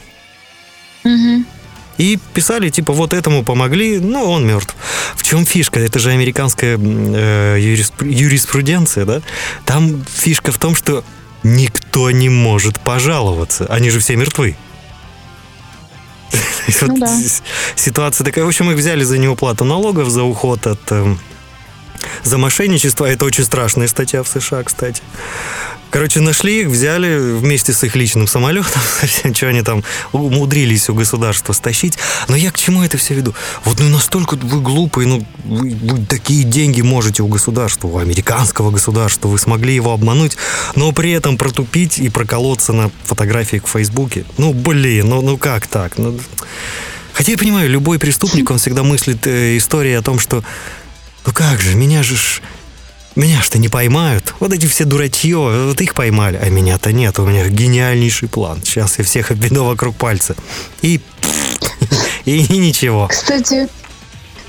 [1.03, 1.45] Мгм.
[1.97, 4.75] и писали, типа, вот этому помогли, но он мертв.
[5.15, 5.79] В чем фишка?
[5.79, 9.21] Это же американская э, юриспру- юриспруденция, да?
[9.65, 11.03] Там фишка в том, что
[11.55, 13.65] никто не может пожаловаться.
[13.67, 14.55] Они же все мертвы.
[16.81, 17.19] Ну да.
[17.75, 18.43] Ситуация такая.
[18.43, 20.91] В общем, их взяли за неуплату налогов, за уход от...
[22.23, 23.05] за мошенничество.
[23.05, 25.01] Это очень страшная статья в США, кстати.
[25.89, 28.81] Короче, нашли их, взяли вместе с их личным самолетом,
[29.33, 31.97] что они там умудрились у государства стащить.
[32.27, 33.33] Но я к чему это все веду?
[33.63, 38.71] Вот ну настолько вы глупые, ну вы, вы такие деньги можете у государства, у американского
[38.71, 40.37] государства, вы смогли его обмануть,
[40.75, 44.25] но при этом протупить и проколоться на фотографии к Фейсбуке.
[44.37, 45.97] Ну, блин, ну, ну как так?
[45.97, 46.19] Ну,
[47.13, 50.43] хотя я понимаю, любой преступник, он всегда мыслит э, истории о том, что
[51.27, 52.41] ну как же, меня же ж...
[53.15, 54.33] Меня что не поймают?
[54.39, 57.19] Вот эти все дурачье, вот их поймали, а меня-то нет.
[57.19, 58.61] У меня гениальнейший план.
[58.63, 60.35] Сейчас я всех обведу вокруг пальца.
[60.81, 61.01] И...
[62.25, 63.07] И ничего.
[63.07, 63.67] Кстати,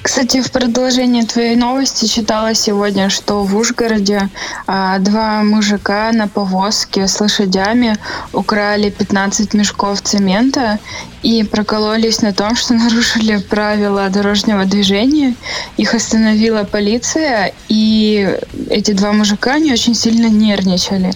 [0.09, 4.31] кстати, в продолжение твоей новости читала сегодня, что в Ужгороде
[4.67, 7.95] а, два мужика на повозке с лошадями
[8.33, 10.79] украли 15 мешков цемента
[11.23, 15.35] и прокололись на том, что нарушили правила дорожного движения.
[15.77, 18.35] Их остановила полиция, и
[18.71, 21.11] эти два мужика они очень сильно нервничали.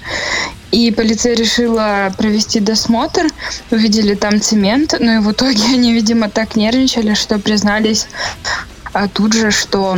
[0.71, 3.29] И полиция решила провести досмотр,
[3.71, 8.07] увидели там цемент, но и в итоге они, видимо, так нервничали, что признались
[9.09, 9.97] тут же, что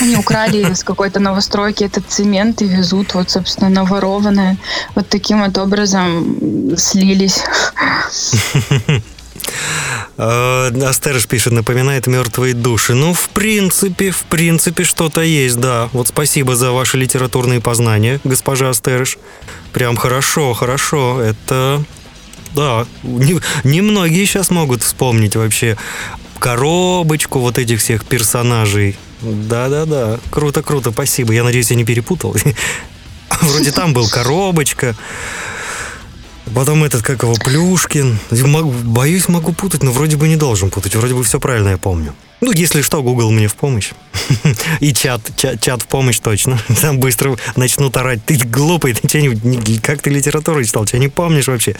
[0.00, 4.56] Они украли с какой-то новостройки этот цемент и везут, вот, собственно, наворованное.
[4.94, 7.42] Вот таким вот образом слились.
[10.18, 12.94] Э, Астерыш пишет, напоминает мертвые души.
[12.94, 15.88] Ну, в принципе, в принципе, что-то есть, да.
[15.92, 19.16] Вот спасибо за ваши литературные познания, госпожа Астерыш.
[19.72, 21.20] Прям хорошо, хорошо.
[21.22, 21.82] Это,
[22.54, 25.76] да, не- немногие сейчас могут вспомнить вообще
[26.38, 28.96] коробочку вот этих всех персонажей.
[29.20, 31.32] Да-да-да, круто-круто, спасибо.
[31.32, 32.36] Я надеюсь, я не перепутал.
[33.40, 34.96] Вроде там был коробочка,
[36.54, 38.18] Потом этот, как его, Плюшкин.
[38.84, 40.94] Боюсь, могу путать, но вроде бы не должен путать.
[40.94, 42.14] Вроде бы все правильно я помню.
[42.40, 43.90] Ну, если что, Google мне в помощь.
[44.80, 46.58] И чат, чат, чат в помощь точно.
[46.80, 48.24] Там быстро начнут орать.
[48.24, 51.74] Ты глупый, ты че не, как ты литературу читал, что не помнишь вообще?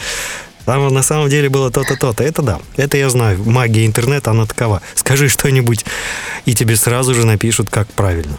[0.65, 2.23] Там на самом деле было то-то, то-то.
[2.23, 3.41] Это да, это я знаю.
[3.45, 4.81] Магия интернета, она такова.
[4.95, 5.85] Скажи что-нибудь,
[6.45, 8.37] и тебе сразу же напишут, как правильно.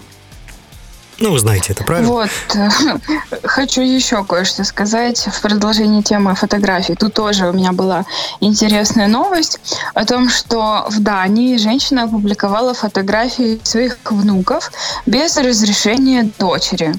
[1.21, 2.11] Ну, вы знаете это, правильно?
[2.11, 2.31] Вот.
[3.45, 6.95] Хочу еще кое-что сказать в продолжении темы фотографий.
[6.95, 8.07] Тут тоже у меня была
[8.41, 9.61] интересная новость
[9.93, 14.73] о том, что в Дании женщина опубликовала фотографии своих внуков
[15.05, 16.95] без разрешения дочери.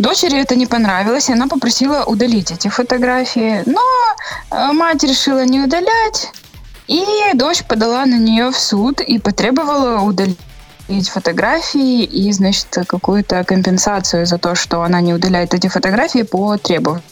[0.00, 3.62] Дочери это не понравилось, и она попросила удалить эти фотографии.
[3.66, 3.82] Но
[4.50, 6.32] э, мать решила не удалять,
[6.86, 10.38] и дочь подала на нее в суд и потребовала удалить
[11.12, 17.04] фотографии и, значит, какую-то компенсацию за то, что она не удаляет эти фотографии по требованию.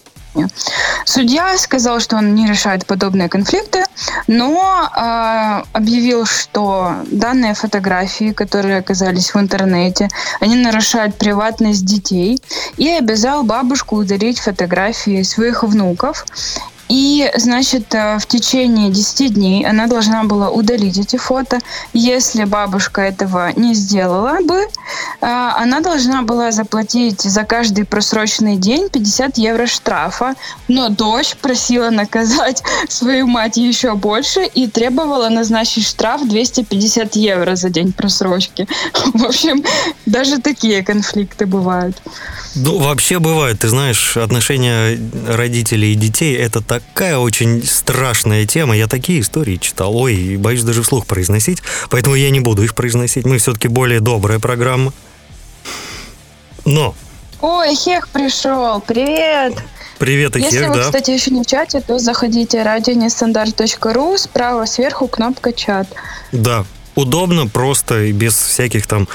[1.05, 3.85] Судья сказал, что он не решает подобные конфликты,
[4.27, 10.09] но э, объявил, что данные фотографии, которые оказались в интернете,
[10.41, 12.41] они нарушают приватность детей,
[12.77, 16.25] и обязал бабушку удалить фотографии своих внуков.
[16.89, 21.59] И, значит, э, в течение 10 дней она должна была удалить эти фото.
[21.93, 24.67] Если бабушка этого не сделала бы, э,
[25.21, 30.35] она должна была заплатить за каждый просроченный день 50 евро штрафа.
[30.69, 37.69] Но дочь просила наказать свою мать еще больше и требовала назначить штраф 250 евро за
[37.69, 38.67] день просрочки.
[39.15, 39.63] В общем,
[40.07, 42.01] даже такие конфликты бывают.
[42.55, 44.99] Ну, вообще бывает, ты знаешь, отношения
[45.29, 48.77] родителей и детей– это такая очень страшная тема.
[48.77, 49.97] Я такие истории читал.
[49.97, 53.25] Ой, боюсь даже вслух произносить, поэтому я не буду их произносить.
[53.25, 54.93] Мы все-таки более добрая программа.
[56.65, 56.95] Но,
[57.41, 59.55] Ой, Хех пришел, привет!
[59.99, 60.83] привет, Если Ихех, вы, да.
[60.85, 65.89] кстати, еще не в чате, то заходите радионестандарт.ру, справа сверху кнопка чат.
[66.33, 66.65] Да,
[66.95, 69.09] удобно, просто и без всяких там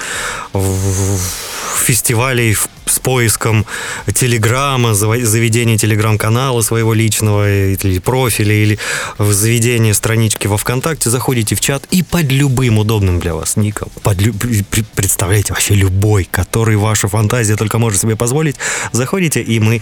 [1.85, 3.65] фестивалей в- с поиском
[4.13, 8.79] телеграмма, заведения телеграм-канала своего личного или профиля, или
[9.17, 13.89] в заведение странички во ВКонтакте, заходите в чат и под любым удобным для вас ником,
[14.03, 18.55] под лю- при- представляете, вообще любой, который ваша фантазия только может себе позволить,
[18.91, 19.81] заходите, и мы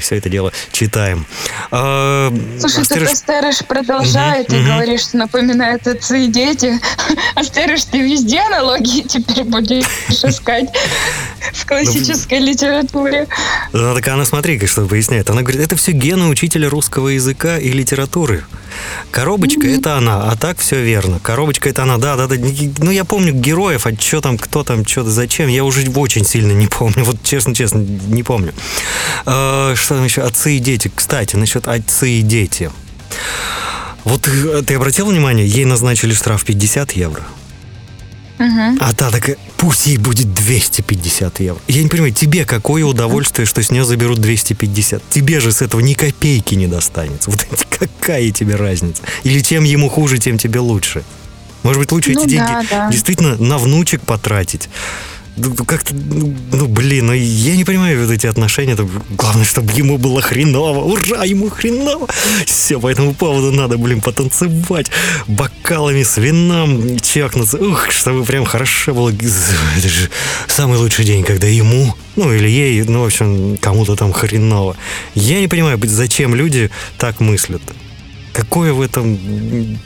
[0.00, 1.26] все это дело читаем.
[1.70, 4.72] А, Слушай, Астерыш- Астерыш продолжает Мгм, и мгм.
[4.74, 6.78] говорит, что напоминает отцы и дети.
[7.34, 10.68] Астерыш, ты везде аналогии теперь будешь искать
[11.52, 13.26] в классической литературе.
[13.72, 15.30] Ну, так она, смотри, что поясняет.
[15.30, 18.44] Она говорит, это все гены учителя русского языка и литературы.
[19.10, 21.20] Коробочка это она, а так все верно.
[21.20, 22.36] Коробочка это она, да, да, да.
[22.78, 26.52] Ну, я помню героев, а что там, кто там, что зачем, я уже очень сильно
[26.52, 27.04] не помню.
[27.04, 28.52] Вот честно-честно, не помню.
[29.26, 30.22] А, Что там еще?
[30.22, 30.90] Отцы и дети.
[30.94, 32.70] Кстати, насчет отцы и дети.
[34.04, 37.22] Вот э, ты обратил внимание, ей назначили штраф 50 евро.
[38.38, 38.78] Мгм.
[38.80, 41.60] А та такая, пусть ей будет 250 евро.
[41.68, 45.02] Я не понимаю, тебе какое удовольствие, что с нее заберут 250?
[45.08, 47.30] Тебе же с этого ни копейки не достанется.
[47.30, 47.46] Вот
[47.78, 49.02] какая тебе разница?
[49.22, 51.04] Или чем ему хуже, тем тебе лучше?
[51.62, 52.90] Может быть, лучше Ну эти деньги да, да.
[52.90, 54.68] действительно на внучек потратить?
[55.36, 58.72] Ну, Как-то, ну, ну, блин, ну я не понимаю вот эти отношения.
[58.74, 60.84] Это Главное, чтобы ему было хреново.
[60.84, 62.08] Ура, ему хреново.
[62.46, 64.90] Все, по этому поводу надо, блин, потанцевать.
[65.26, 67.58] Бокалами с вином чакнуться.
[67.58, 69.10] Ух, чтобы прям хорошо было.
[69.10, 70.10] Это же
[70.46, 74.76] самый лучший день, когда ему, ну или ей, ну, в общем, кому-то там хреново.
[75.14, 77.62] Я не понимаю, зачем люди так мыслят.
[78.34, 79.16] Какое в этом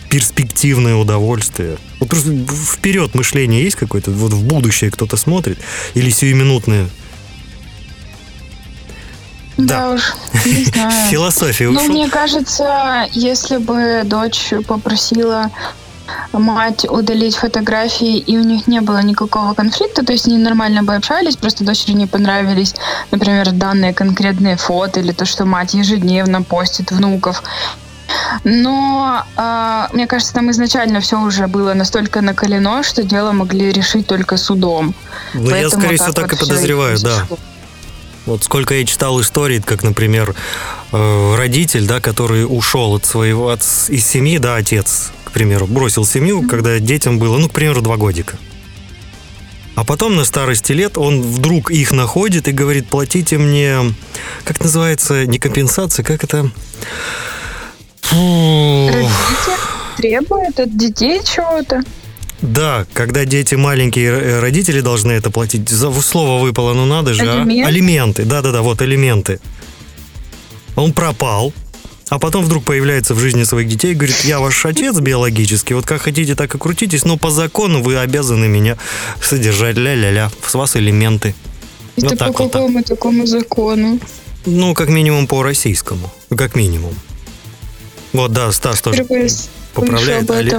[0.09, 1.77] перспективное удовольствие?
[2.01, 2.31] Вот просто
[2.73, 4.11] вперед мышление есть какое-то?
[4.11, 5.59] Вот в будущее кто-то смотрит?
[5.95, 6.89] Или сиюминутное?
[9.59, 10.15] Да уж,
[10.47, 11.11] не знаю.
[11.11, 11.93] Философия Ну, ушел.
[11.93, 15.51] мне кажется, если бы дочь попросила
[16.33, 20.95] мать удалить фотографии, и у них не было никакого конфликта, то есть они нормально бы
[20.95, 22.75] общались, просто дочери не понравились,
[23.11, 27.43] например, данные конкретные фото или то, что мать ежедневно постит внуков,
[28.45, 34.07] Но а, мне кажется, там изначально все уже было настолько накалено, что дело могли решить
[34.07, 34.95] только судом.
[35.35, 37.09] Ну, я, скорее всего, так и вот всё подозреваю, да.
[37.09, 37.39] произошло.
[38.27, 40.35] Вот сколько я читал историй, как, например,
[40.93, 46.05] э, родитель, да, который ушел от своего, от, из семьи, да, отец, к примеру, бросил
[46.05, 48.37] семью, когда детям было, ну, к примеру, два годика.
[49.77, 53.95] А потом на старости лет он вдруг их находит и говорит, платите мне,
[54.45, 56.51] как называется, не компенсация, как это?
[58.09, 58.89] Фу.
[58.89, 59.57] Родители
[59.97, 61.83] требуют от детей чего-то.
[62.41, 65.69] Да, когда дети маленькие, э, родители должны это платить.
[65.69, 67.25] За слово выпало, ну надо же.
[67.29, 67.43] а?
[67.43, 68.25] Алименты?
[68.25, 69.41] Да-да-да, вот алименты.
[70.77, 71.53] Он пропал,
[72.09, 75.85] а потом вдруг появляется в жизни своих детей и говорит, я ваш отец биологический, вот
[75.85, 78.79] как хотите, так и крутитесь, но по закону вы обязаны меня
[79.21, 81.35] содержать, ля-ля-ля, с вас элементы.
[81.97, 82.37] Это Вот по вот.
[82.37, 82.53] так.
[82.53, 83.99] какому такому закону?
[84.47, 86.95] Ну, как минимум по российскому, как минимум.
[88.13, 89.31] Вот, да, Стас тоже Впервые
[89.75, 90.55] поправляет али-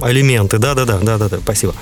[0.00, 0.58] алименты.
[0.58, 1.74] Да, да, да, да, да, да, спасибо.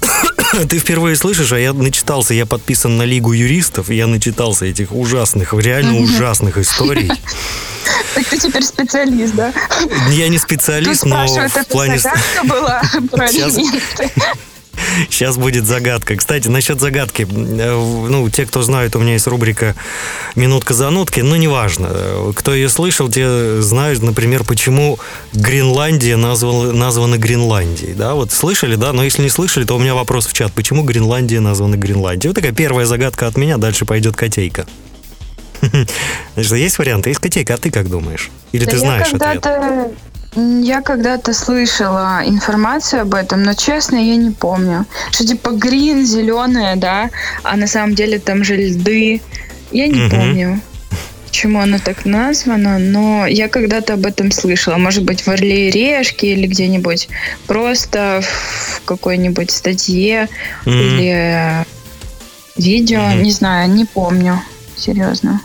[0.68, 5.52] Ты впервые слышишь, а я начитался, я подписан на Лигу юристов, я начитался этих ужасных,
[5.54, 7.10] реально ужасных историй.
[8.14, 9.52] Так ты теперь специалист, да?
[10.10, 12.00] Я не Тут специалист, но в плане...
[12.44, 13.56] была про Сейчас.
[15.10, 16.16] Сейчас будет загадка.
[16.16, 17.26] Кстати, насчет загадки.
[17.30, 19.74] э, Ну, те, кто знают, у меня есть рубрика
[20.34, 21.88] «Минутка занутки», но неважно.
[21.90, 24.98] Э, Кто ее слышал, те знают, например, почему
[25.32, 27.94] Гренландия назвала, названа Гренландией.
[27.94, 28.92] Да, вот слышали, да?
[28.92, 30.52] Но если не слышали, то у меня вопрос в чат.
[30.52, 32.28] Почему Гренландия названа Гренландией?
[32.30, 34.66] Вот такая первая загадка от меня, дальше пойдет котейка.
[36.34, 37.10] Значит, есть варианты?
[37.10, 38.30] Есть котейка, а ты как думаешь?
[38.52, 39.44] Или Да ты знаешь ответ?
[40.36, 44.86] Я когда-то слышала информацию об этом, но честно я не помню.
[45.10, 47.10] Что типа грин, зеленое, да,
[47.42, 49.20] а на самом деле там же льды.
[49.72, 50.10] Я не Мгм.
[50.10, 50.60] помню,
[51.26, 54.76] почему оно так названо, но я когда-то об этом слышала.
[54.76, 57.08] Может быть, в Орле и Решке или где-нибудь
[57.46, 60.28] просто в какой-нибудь статье
[60.64, 60.78] Мгм.
[60.78, 61.64] или э,
[62.56, 63.22] видео, Мгм.
[63.22, 64.40] не знаю, не помню.
[64.76, 65.40] Серьезно.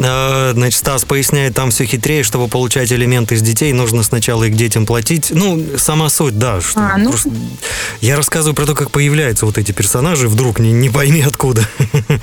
[0.00, 4.54] А, Значит, Стас поясняет, там все хитрее, чтобы получать элементы из детей, нужно сначала их
[4.54, 5.30] детям платить.
[5.30, 6.60] Ну, сама суть, да.
[6.60, 7.10] Что А, ну.
[7.10, 7.30] просто-
[8.00, 11.62] Я рассказываю про то, как появляются вот эти персонажи, вдруг не, не пойми откуда.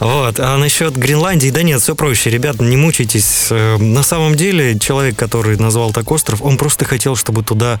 [0.00, 0.40] Вот.
[0.40, 3.48] А насчет Гренландии, да нет, все проще, ребята, не мучайтесь.
[3.50, 7.80] Э, На самом деле, человек, который назвал так остров, он просто хотел, чтобы туда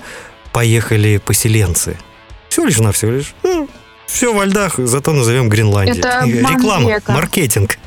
[0.52, 1.96] поехали поселенцы.
[2.48, 3.34] Все лишь на все лишь.
[4.06, 5.98] Все во льдах, зато назовем Гренландией.
[5.98, 7.12] Это обман Реклама, века.
[7.12, 7.78] маркетинг.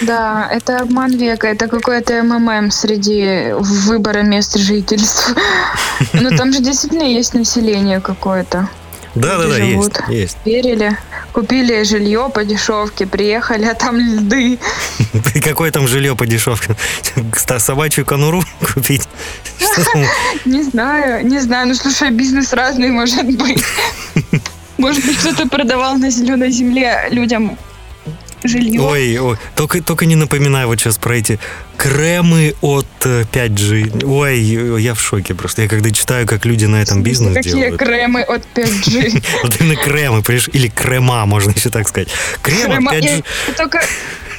[0.00, 5.34] Да, это обман века, это какой-то МММ среди выбора мест жительства.
[6.12, 8.68] Но там же действительно есть население какое-то.
[9.14, 10.08] Да-да-да, есть, живут.
[10.08, 10.36] есть.
[10.44, 10.96] Верили,
[11.32, 14.58] купили жилье по дешевке, приехали, а там льды.
[15.44, 16.76] Какое там жилье по дешевке?
[17.58, 18.44] Собачью конуру
[18.74, 19.08] купить?
[20.44, 23.64] Не знаю, не знаю, ну слушай, бизнес разный может быть.
[24.78, 27.58] Может быть, кто-то продавал на зеленой земле людям
[28.44, 28.80] жилье.
[28.80, 31.38] Ой, ой, только, только не напоминай вот сейчас про эти
[31.76, 34.04] кремы от э, 5G.
[34.06, 34.40] Ой,
[34.80, 35.62] я в шоке просто.
[35.62, 37.78] Я когда читаю, как люди на этом бизнес Какие делают.
[37.80, 39.24] кремы от 5G.
[39.42, 40.22] Вот именно кремы?
[40.52, 42.08] Или крема, можно еще так сказать.
[42.42, 43.24] Крем от Крема- 5G.
[43.48, 43.80] Я только,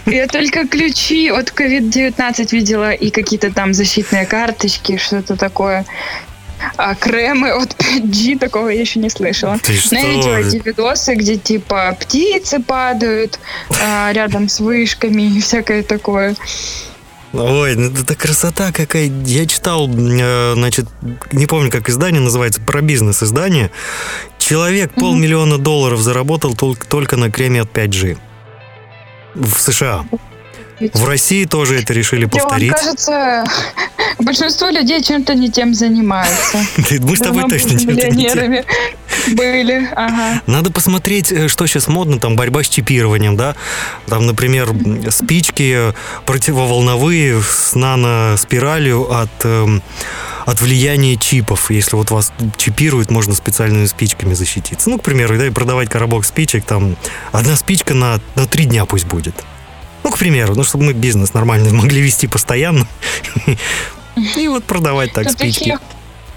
[0.05, 5.85] я только ключи от COVID-19 видела и какие-то там защитные карточки, что-то такое.
[6.77, 9.57] А кремы от 5G такого я еще не слышала.
[9.63, 9.95] Ты что?
[9.95, 13.39] Но я видела эти видосы, где типа птицы падают
[13.81, 16.35] а, рядом с вышками и всякое такое.
[17.31, 19.05] Ой, ну это красота какая.
[19.25, 20.87] Я читал, э, значит,
[21.31, 23.69] не помню, как издание называется, про бизнес-издание.
[24.39, 28.17] Человек полмиллиона долларов заработал тол- только на креме от 5G.
[29.35, 30.05] В США.
[30.93, 32.71] В России тоже это решили Леон, повторить.
[32.71, 33.43] кажется,
[34.19, 36.57] большинство людей чем-то не тем занимаются.
[36.99, 38.09] Мы с тобой точно чем-то не те.
[38.09, 38.65] миллионерами
[39.33, 39.89] были.
[39.95, 40.41] Ага.
[40.47, 43.55] Надо посмотреть, э, что сейчас модно, там борьба с чипированием, да.
[44.07, 44.69] Там, например,
[45.09, 45.93] спички
[46.25, 49.81] противоволновые с наноспиралью от, эм,
[50.45, 51.71] от влияния чипов.
[51.71, 54.89] Если вот вас чипируют, можно специальными спичками защититься.
[54.89, 56.95] Ну, к примеру, да, и продавать коробок спичек, там
[57.31, 59.35] одна спичка на, на три дня пусть будет.
[60.03, 62.87] Ну, к примеру, ну, чтобы мы бизнес нормально могли вести постоянно.
[64.37, 65.77] И вот продавать так спички.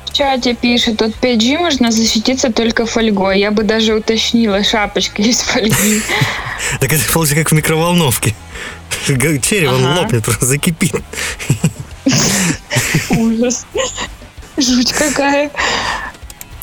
[0.04, 3.40] в чате пишет, от 5G можно защититься только фольгой.
[3.40, 6.02] Я бы даже уточнила, шапочка из фольги.
[6.78, 8.36] Так это получается как в микроволновке.
[9.06, 10.94] Череп, он лопнет, просто закипит.
[13.10, 13.66] Ужас.
[14.56, 15.50] Жуть какая.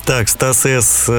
[0.05, 1.09] Так, Стас С.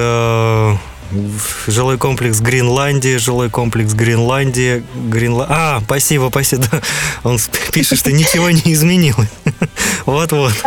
[1.67, 5.45] Жилой комплекс Гренландия, жилой комплекс Гренландия, Гренла...
[5.49, 6.65] А, спасибо, спасибо.
[7.23, 7.37] Он
[7.71, 9.29] пишет, что ничего не изменилось.
[10.05, 10.53] Вот-вот.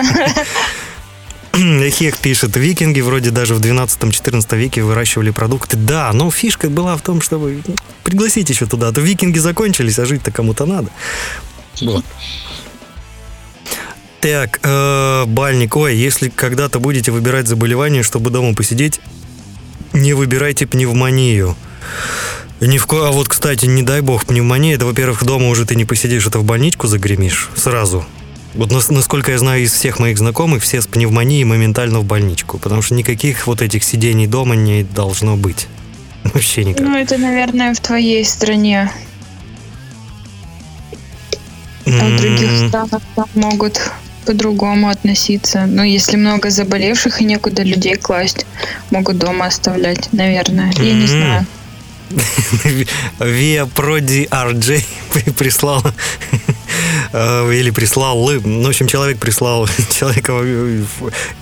[1.55, 5.77] Хек пишет, викинги вроде даже в 12-14 веке выращивали продукты.
[5.77, 7.63] Да, но фишка была в том, чтобы
[8.03, 8.89] пригласить еще туда.
[8.89, 10.91] А то викинги закончились, а жить-то кому-то надо.
[11.81, 12.05] Вот.
[14.21, 19.01] Так, э, Бальник, ой, если когда-то будете выбирать заболевание, чтобы дома посидеть,
[20.05, 21.57] не выбирайте пневмонию.
[22.61, 23.09] Ни в ко...
[23.09, 26.39] А вот, кстати, не дай бог, пневмония, это, во-первых, дома уже ты не посидишь, это
[26.39, 28.05] в больничку загремишь сразу.
[28.55, 32.59] Вот нас- насколько я знаю из всех моих знакомых, все с пневмонией моментально в больничку,
[32.59, 35.69] потому что никаких вот этих сидений дома не должно быть.
[36.35, 36.83] Вообще никак.
[36.87, 38.91] Ну, это, наверное, в твоей стране.
[41.87, 43.91] А в других странах там могут
[44.25, 45.67] по-другому относиться.
[45.67, 48.47] Ну, если много заболевших и некуда людей класть,
[48.91, 50.73] могут дома оставлять, наверное.
[50.77, 51.09] Я не М.
[51.09, 51.47] знаю.
[53.19, 56.44] Via Prodi RJ при- прислал э,
[57.53, 60.83] или прислал, ну, в общем, человек прислал человека э,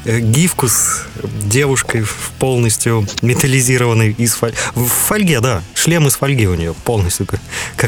[0.04, 1.02] э, гифку с
[1.44, 7.26] девушкой в полностью металлизированной из фоль- в фольге, да, шлем из фольги у нее полностью,
[7.26, 7.40] как-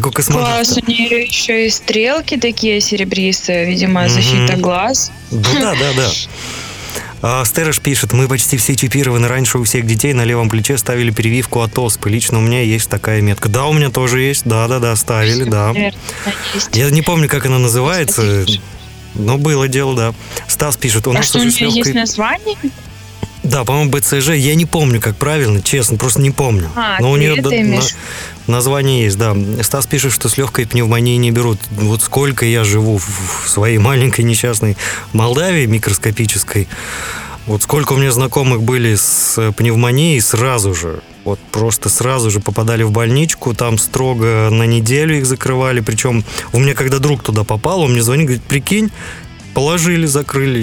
[0.07, 0.81] у Класс, космонавта.
[0.87, 5.11] у нее еще и стрелки такие серебристые, видимо, защита глаз.
[5.31, 6.11] Да, да, да.
[7.27, 9.29] А, Стереш пишет, мы почти все чипированы.
[9.29, 12.11] Раньше у всех детей на левом плече ставили прививку от оспы.
[12.11, 13.49] Лично у меня есть такая метка.
[13.49, 14.43] Да, у меня тоже есть.
[14.45, 15.73] Да, да, да, ставили, да.
[15.73, 15.97] Есть.
[16.77, 18.45] Я не помню, как она называется,
[19.15, 20.15] но было дело, да.
[20.49, 21.95] Стас пишет, у А нас что, у нее есть легкой...
[21.95, 22.57] название?
[23.43, 24.31] Да, по-моему, БЦЖ.
[24.35, 26.71] Я не помню, как правильно, честно, просто не помню.
[26.77, 27.83] А, но у нее это да, на-
[28.47, 29.37] название есть, да.
[29.63, 31.59] Стас пишет, что с легкой пневмонией не берут.
[31.71, 34.77] Вот сколько я живу в своей маленькой несчастной
[35.13, 36.69] Молдавии микроскопической,
[37.47, 42.83] вот сколько у меня знакомых были с пневмонией сразу же, вот просто сразу же попадали
[42.85, 46.25] в больничку, там строго на неделю их закрывали, причем
[46.55, 48.91] у меня когда друг туда попал, он мне звонит, говорит, прикинь,
[49.53, 50.59] положили, закрыли,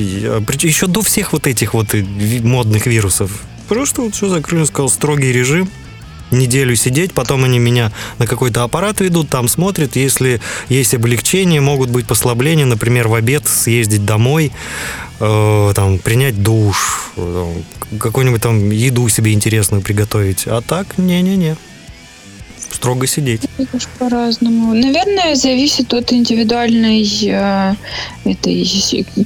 [0.63, 1.93] еще до всех вот этих вот
[2.41, 3.31] модных вирусов,
[3.67, 5.69] просто вот все закрыли, сказал, строгий режим,
[6.31, 11.89] неделю сидеть, потом они меня на какой-то аппарат ведут, там смотрят, если есть облегчение, могут
[11.89, 14.51] быть послабления, например, в обед съездить домой,
[15.19, 17.53] э, там, принять душ, э,
[17.99, 21.55] какую-нибудь там еду себе интересную приготовить, а так, не-не-не,
[22.71, 23.41] строго сидеть.
[23.59, 24.73] Ж по-разному.
[24.73, 27.75] Наверное, зависит от индивидуальной э,
[28.23, 28.63] этой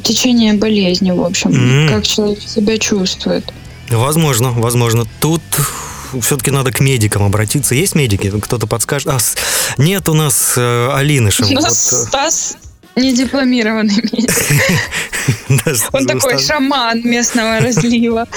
[0.03, 1.89] течения болезни, в общем, Мгм.
[1.89, 3.53] как человек себя чувствует.
[3.89, 5.05] Возможно, возможно.
[5.19, 5.43] Тут
[6.21, 7.75] все-таки надо к медикам обратиться.
[7.75, 8.31] Есть медики?
[8.41, 9.07] Кто-то подскажет?
[9.07, 9.17] А,
[9.77, 11.49] нет у нас э, Алинышев.
[11.49, 12.57] У нас Вот, э, Стас
[12.95, 14.31] не дипломированный медик.
[15.91, 18.27] Он такой шаман местного разлива.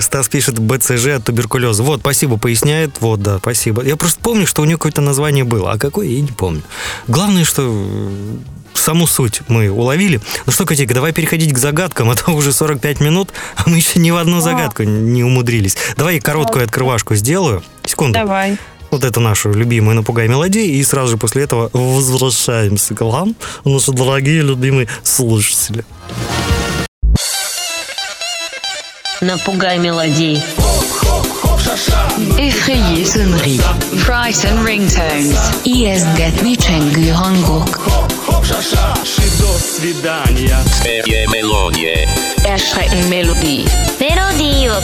[0.00, 1.82] Стас пишет БЦЖ от туберкулеза.
[1.82, 3.00] Вот, спасибо, поясняет.
[3.00, 3.82] Вот, да, спасибо.
[3.82, 6.62] Я просто помню, что у нее какое-то название было, а какое я не помню.
[7.08, 8.36] Главное, что э,
[8.80, 10.20] саму суть мы уловили.
[10.46, 13.98] Ну что, Котейка, давай переходить к загадкам, а то уже 45 минут, а мы еще
[13.98, 15.76] ни в одну загадку не умудрились.
[15.96, 17.62] Давай короткую открывашку сделаю.
[17.84, 18.18] Секунду.
[18.18, 18.58] Давай.
[18.90, 23.92] Вот это нашу любимую «Напугай мелодию», и сразу же после этого возвращаемся к вам, наши
[23.92, 25.84] дорогие любимые слушатели.
[29.20, 30.40] Напугай мелодий.
[32.38, 33.60] Effrayé sonnerie.
[34.04, 35.38] Frighten ringtones.
[35.62, 38.05] Ijesztgetni csengő hangok.
[38.48, 40.56] Ша-ша, Шашаши до свидания
[41.26, 42.08] мелодии
[43.98, 44.80] мелодии его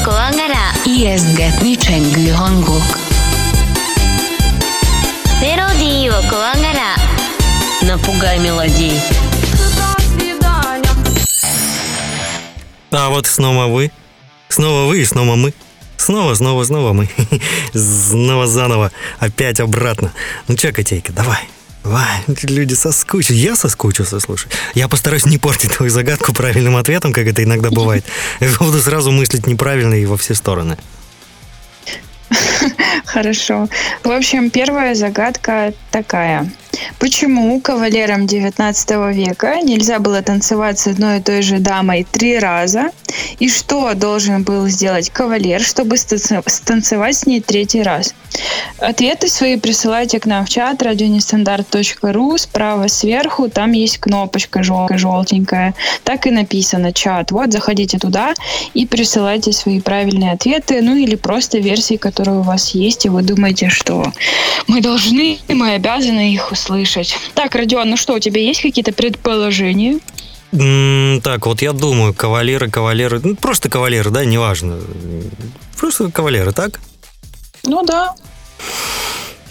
[5.41, 6.11] Мелодии
[7.83, 9.01] Напугай мелодии
[12.91, 13.93] А вот снова вы.
[14.49, 15.55] Снова вы и снова мы.
[15.97, 17.09] Снова, снова, снова мы.
[17.75, 18.91] снова заново.
[19.21, 20.13] Опять обратно.
[20.49, 21.49] Ну чё, котейка, давай.
[21.85, 23.41] Давай, люди соскучились.
[23.41, 24.49] Я соскучился, слушай.
[24.75, 28.05] Я постараюсь не портить твою загадку правильным ответом, как это иногда бывает.
[28.41, 30.77] Я буду сразу мыслить неправильно и во все стороны.
[33.05, 33.69] Хорошо.
[34.05, 36.51] В общем, первая загадка такая.
[36.99, 42.91] Почему кавалерам 19 века нельзя было танцевать с одной и той же дамой три раза?
[43.39, 48.15] И что должен был сделать кавалер, чтобы станцевать с ней третий раз?
[48.79, 52.39] Ответы свои присылайте к нам в чат радионестандарт.ру.
[52.39, 55.75] Справа сверху там есть кнопочка жел- желтенькая.
[56.05, 57.31] Так и написано чат.
[57.31, 58.33] Вот, заходите туда
[58.73, 63.23] и присылайте свои правильные ответы, ну или просто версии, которые у вас есть, и вы
[63.23, 64.13] думаете, что
[64.67, 66.72] мы должны, мы обязаны их услышать.
[67.35, 69.99] Так, Родион, ну что, у тебя есть какие-то предположения?
[71.23, 74.79] Так, вот я думаю, кавалеры, кавалеры, ну, просто кавалеры, да, неважно.
[75.79, 76.79] Просто кавалеры, так?
[77.65, 78.15] Ну да.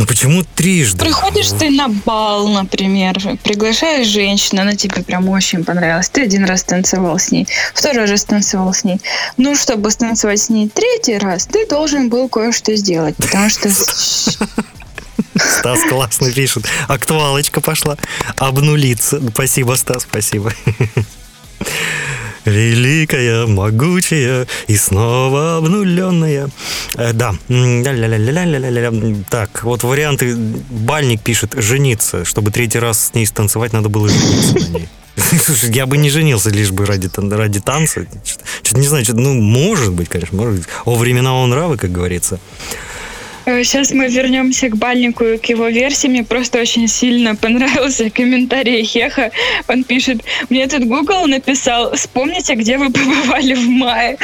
[0.02, 1.00] Ну почему трижды?
[1.06, 6.10] Приходишь ты на бал, например, приглашаешь женщину, она тебе прям очень понравилась.
[6.10, 9.00] Ты один раз танцевал с ней, второй раз танцевал с ней.
[9.38, 13.70] Ну, чтобы станцевать с ней третий раз, ты должен был кое-что сделать, потому что...
[15.36, 16.66] Стас классно пишет.
[16.88, 17.98] Актуалочка пошла.
[18.38, 19.22] Обнулиться.
[19.32, 20.54] Спасибо, Стас, спасибо.
[22.46, 26.50] Великая, могучая и снова обнуленная.
[26.96, 27.36] Э, да.
[29.30, 30.36] Так, вот варианты.
[30.36, 32.26] Бальник пишет жениться.
[32.26, 34.90] Чтобы третий раз с ней станцевать, надо было жениться на ней.
[35.16, 38.08] Слушай, я бы не женился лишь бы ради, ради танца.
[38.64, 40.68] Что-то не знаю, что ну, может быть, конечно, может быть.
[40.86, 42.40] О времена, о нравы, как говорится.
[43.46, 46.08] Сейчас мы вернемся к Бальнику и к его версии.
[46.08, 49.32] Мне просто очень сильно понравился комментарий Хеха.
[49.68, 54.18] Он пишет, мне тут Google написал, вспомните, где вы побывали в мае.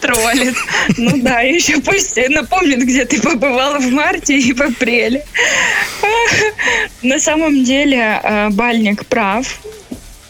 [0.00, 0.56] Троллит.
[0.96, 5.24] Ну да, еще пусть напомнит, где ты побывал в марте и в апреле.
[7.02, 9.60] На самом деле э, Бальник прав.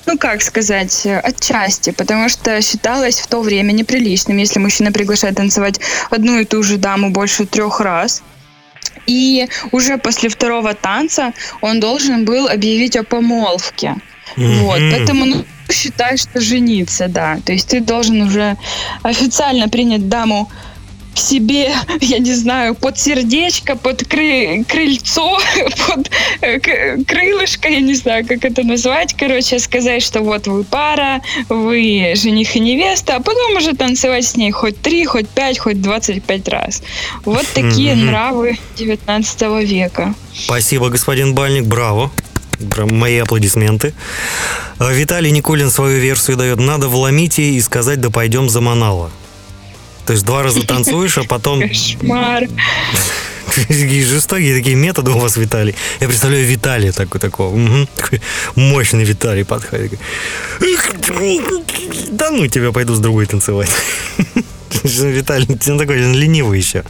[0.07, 5.37] Ну, как сказать, э, отчасти, потому что считалось в то время неприличным, если мужчина приглашает
[5.37, 5.81] танцевать
[6.11, 8.23] одну и ту же даму больше трех раз.
[9.07, 13.97] И уже после второго танца он должен был объявить о помолвке.
[14.37, 14.91] Вот, Мгм.
[14.93, 17.39] поэтому ну, считай, что жениться, да.
[17.45, 18.57] То есть ты должен уже
[19.03, 20.51] официально принять даму
[21.15, 25.39] к себе, я не знаю, под сердечко, под кры- крыльцо,
[25.87, 26.11] под
[26.41, 26.59] э,
[27.05, 29.15] крылышко, я не знаю, как это назвать.
[29.15, 34.37] Короче, сказать, что вот вы пара, вы жених и невеста, а потом уже танцевать с
[34.37, 36.83] ней хоть три, хоть пять, хоть 25 раз.
[37.25, 40.15] Вот такие нравы 19 века.
[40.35, 42.11] Спасибо, господин Бальник, браво.
[42.79, 43.93] Мои аплодисменты.
[44.79, 46.61] А, Виталий Никулин свою версию дает.
[46.61, 49.11] Надо вломить ей и сказать, да пойдем за Манала.
[50.07, 51.61] То есть два раза танцуешь, а потом...
[51.69, 52.45] Кошмар.
[53.55, 55.75] Какие жестокие такие методы у вас, Виталий.
[56.01, 57.87] Я представляю Виталия такой, такого.
[57.97, 58.21] такой
[58.57, 59.99] мощный Виталий подходит.
[62.11, 63.71] Да ну тебя, пойду с другой танцевать.
[64.85, 66.83] Виталий, он такой он ленивый еще.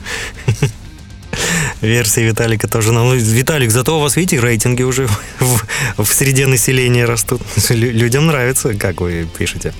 [1.80, 3.08] Версии Виталика тоже нам.
[3.08, 5.08] Ну, Виталик, зато у вас, видите, рейтинги уже
[5.40, 5.66] в,
[5.98, 7.42] в среде населения растут.
[7.70, 9.74] Лю- Людям нравится, как вы пишете.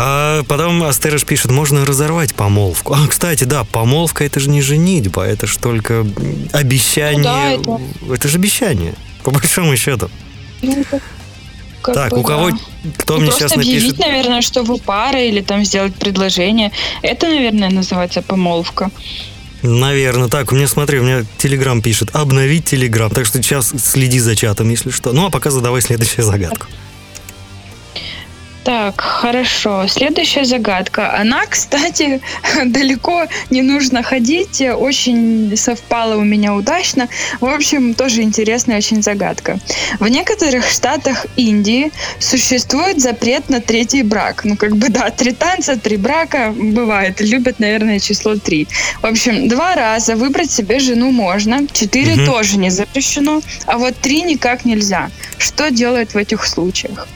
[0.00, 2.94] А потом Астерыш пишет, можно разорвать помолвку.
[2.94, 6.06] А, кстати, да, помолвка это же не женитьба, это же только
[6.52, 7.58] обещание.
[7.64, 8.28] Ну да, это...
[8.28, 8.94] же обещание,
[9.24, 10.08] по большому счету.
[10.62, 11.02] Ну, как-
[11.94, 12.56] так, бы у кого, да.
[12.98, 13.98] кто Ну, мне сейчас объявить, напишет?
[13.98, 16.70] наверное, что вы пара, или там сделать предложение.
[17.02, 18.90] Это, наверное, называется помолвка.
[19.62, 24.20] Наверное, так, у меня, смотри, у меня Телеграм пишет, обновить Телеграм, так что сейчас следи
[24.20, 25.12] за чатом, если что.
[25.12, 26.66] Ну, а пока задавай следующую загадку.
[28.68, 29.86] Так, хорошо.
[29.88, 31.18] Следующая загадка.
[31.18, 32.20] Она, кстати,
[32.66, 34.60] далеко не нужно ходить.
[34.60, 37.08] Очень совпала у меня удачно.
[37.40, 39.58] В общем, тоже интересная очень загадка.
[40.00, 44.44] В некоторых штатах Индии существует запрет на третий брак.
[44.44, 47.22] Ну, как бы, да, три танца, три брака бывает.
[47.22, 48.68] Любят, наверное, число три.
[49.00, 51.66] В общем, два раза выбрать себе жену можно.
[51.72, 52.26] Четыре Мгм.
[52.26, 53.40] тоже не запрещено.
[53.64, 55.10] А вот три никак нельзя.
[55.38, 57.08] Что делают в этих случаях?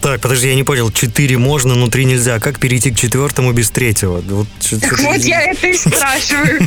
[0.00, 2.38] Так, подожди, я не понял, четыре можно, но три нельзя.
[2.38, 4.20] Как перейти к четвертому без третьего?
[4.20, 4.46] Вот,
[4.80, 6.60] Так вот я это и спрашиваю.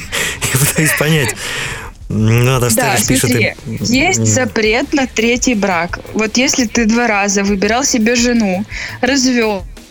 [0.54, 1.36] Я пытаюсь понять.
[2.10, 3.20] Надо Да, пишет.
[3.30, 6.00] смотри, и- есть запрет на третий брак.
[6.14, 8.66] Вот если ты два раза выбирал себе жену,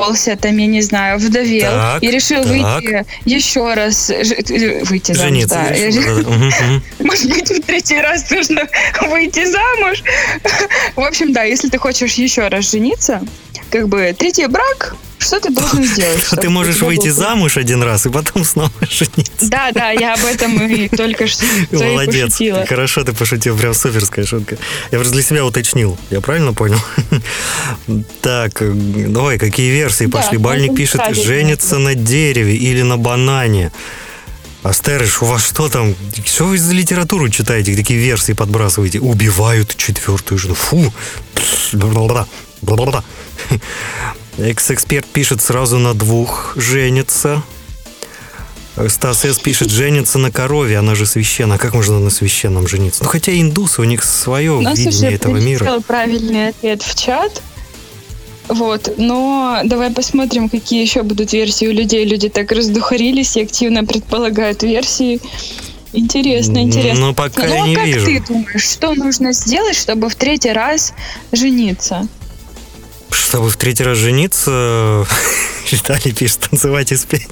[0.01, 2.48] развелся, там, я не знаю, вдовел, Так, и решил так.
[2.53, 5.55] выйти еще раз, э, выйти замуж, Жениться.
[5.55, 6.30] да.
[6.30, 6.82] Мгм.
[7.01, 8.62] Может быть, в третий раз нужно
[9.09, 10.03] выйти замуж.
[10.96, 13.20] В общем, да, если ты хочешь еще раз жениться,
[13.70, 16.20] как бы третий брак, что ты должен сделать?
[16.40, 19.48] Ты можешь выйти был- замуж один раз и потом снова жениться.
[19.48, 22.26] Да, да, я об этом и только что Молодец.
[22.32, 22.66] пошутила.
[22.66, 24.56] Хорошо ты пошутил, прям суперская шутка.
[24.90, 25.98] Я просто для себя уточнил.
[26.10, 26.78] Я правильно понял?
[28.22, 30.38] Так, э, давай, какие версии Да, пошли?
[30.38, 33.72] Бальник это пишет, женится на дереве или на банане.
[34.62, 35.94] Астерыш, у вас что там?
[36.24, 37.74] Что вы за литературу читаете?
[37.74, 39.00] Такие версии подбрасываете.
[39.00, 40.54] Убивают четвертую жену.
[40.54, 40.92] Фу.
[41.72, 42.26] Бла-бла-бла.
[42.60, 43.02] Бла-бла-бла.
[44.38, 47.42] Экс-эксперт пишет сразу на двух женится.
[48.88, 49.38] Стас С.
[49.38, 51.57] пишет, женится на корове, она же священна.
[51.57, 53.05] А как можно на священном жениться?
[53.05, 55.80] Ну, хотя индусы, у них свое У нас видение этого мира.
[55.86, 57.42] правильный ответ в чат.
[58.48, 62.05] Вот, но давай посмотрим, какие еще будут версии у людей.
[62.05, 65.20] Люди так раздухарились и активно предполагают версии.
[65.92, 67.01] Интересно, интересно.
[67.01, 68.07] Но пока ну, я а не как вижу.
[68.07, 70.94] ты думаешь, что нужно сделать, чтобы в третий раз
[71.32, 72.09] жениться?
[73.11, 75.06] Чтобы в третий раз жениться,
[75.70, 77.28] Виталий пишет, танцевать и спеть.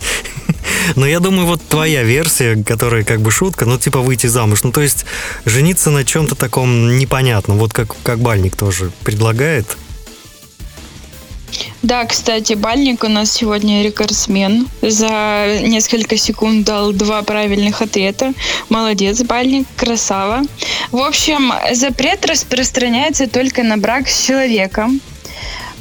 [0.97, 4.62] Но я думаю, вот твоя версия, которая как бы шутка, ну, типа выйти замуж.
[4.62, 5.05] Ну, то есть
[5.45, 7.59] жениться на чем-то таком непонятном.
[7.59, 9.76] Вот как, как Бальник тоже предлагает.
[11.83, 14.66] Да, кстати, Бальник у нас сегодня рекордсмен.
[14.83, 18.33] За несколько секунд дал два правильных ответа.
[18.68, 20.43] Молодец, Бальник, красава.
[20.91, 25.01] В общем, запрет распространяется только на брак с человеком.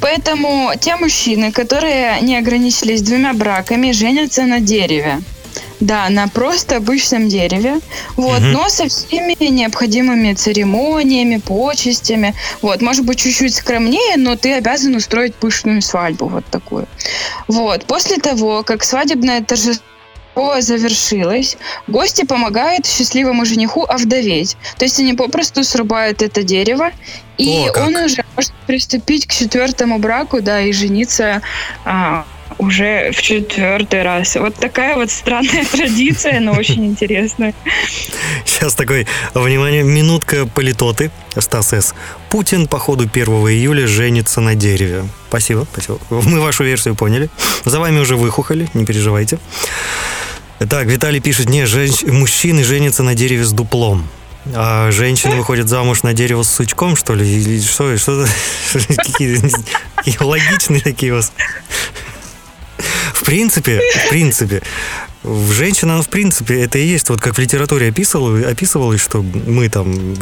[0.00, 5.20] Поэтому те мужчины, которые не ограничились двумя браками, женятся на дереве.
[5.80, 7.80] Да, на просто обычном дереве.
[8.16, 8.52] Вот, Мгм.
[8.52, 12.34] но со всеми необходимыми церемониями, почестями.
[12.62, 16.86] Вот, может быть, чуть-чуть скромнее, но ты обязан устроить пышную свадьбу, вот такую.
[17.46, 19.84] Вот, после того, как свадебное торжество
[20.60, 24.56] завершилось, гости помогают счастливому жениху овдоветь.
[24.78, 26.90] То есть они попросту срубают это дерево,
[27.36, 31.40] и О, он уже может приступить к четвертому браку, да, и жениться
[31.84, 32.24] а,
[32.58, 34.36] уже в четвертый раз.
[34.36, 37.54] Вот такая вот странная традиция, но очень интересная.
[38.44, 41.10] Сейчас такой, внимание, минутка политоты.
[41.36, 41.94] Стас С.
[42.30, 45.04] Путин по ходу 1 июля женится на дереве.
[45.28, 45.98] Спасибо, спасибо.
[46.10, 47.28] Мы вашу версию поняли.
[47.64, 49.38] За вами уже выхухоли, не переживайте.
[50.58, 54.08] Так, Виталий пишет, не, женщ- мужчины женятся на дереве с дуплом.
[54.54, 57.26] А женщины выходят замуж на дерево с сучком, что ли?
[57.26, 57.96] Или что?
[57.98, 58.26] что
[58.72, 59.40] какие,
[60.20, 61.32] логичные такие у вас.
[63.12, 64.62] В принципе, в принципе,
[65.24, 69.68] женщина, она в принципе, это и есть, вот как в литературе описывал, описывалось, что мы
[69.68, 70.14] там,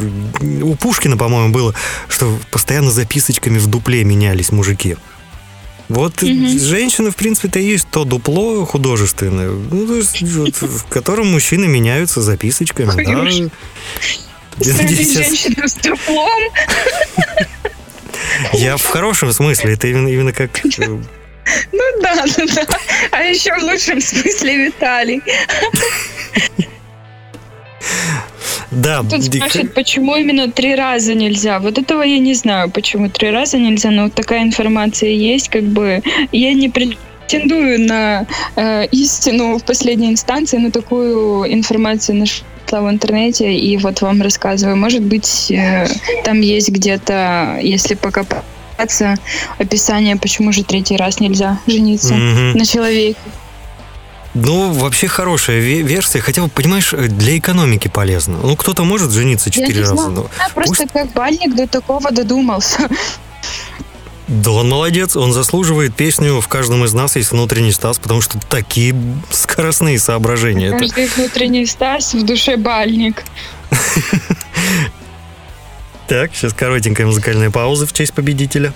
[0.61, 1.73] у Пушкина, по-моему, было,
[2.09, 4.97] что постоянно записочками в дупле менялись мужики.
[5.89, 10.85] Вот женщина, в принципе, это и есть то дупло художественное, ну, то есть, вот, в
[10.89, 12.89] котором мужчины меняются записочками.
[12.93, 13.51] Ой,
[14.57, 14.73] Да.
[14.73, 16.41] Среди Сейчас- женщин с дуплом.
[18.53, 20.65] Я в хорошем смысле, это именно, именно как...
[20.65, 20.69] э,
[21.71, 22.65] Ну да, ну да.
[23.11, 25.21] А еще в лучшем смысле Виталий.
[28.77, 31.59] Да, Тут спрашивают, почему именно три раза нельзя.
[31.59, 35.63] Вот этого я не знаю, почему три раза нельзя, но вот такая информация есть, как
[35.63, 36.01] бы
[36.31, 43.51] я не претендую на э, истину в последней инстанции, но такую информацию нашла в интернете
[43.55, 44.77] и вот вам рассказываю.
[44.77, 45.87] Может быть, э,
[46.23, 49.15] там есть где-то, если покопаться,
[49.57, 52.57] описание, почему же третий раз нельзя жениться Мгм.
[52.59, 53.17] на человеке.
[54.45, 58.37] Ну, вообще хорошая ве- версия, хотя бы, понимаешь, для экономики полезно.
[58.43, 62.87] Ну, кто-то может жениться четыре раза, знаю, но я просто как бальник до такого додумался.
[64.27, 68.37] Да он молодец, он заслуживает песню «В каждом из нас есть внутренний Стас», потому что
[68.49, 68.93] такие
[69.31, 70.67] скоростные соображения.
[70.67, 73.23] Это- Каждый внутренний Стас в душе бальник.
[76.07, 78.71] Так, сейчас коротенькая музыкальная пауза в честь победителя.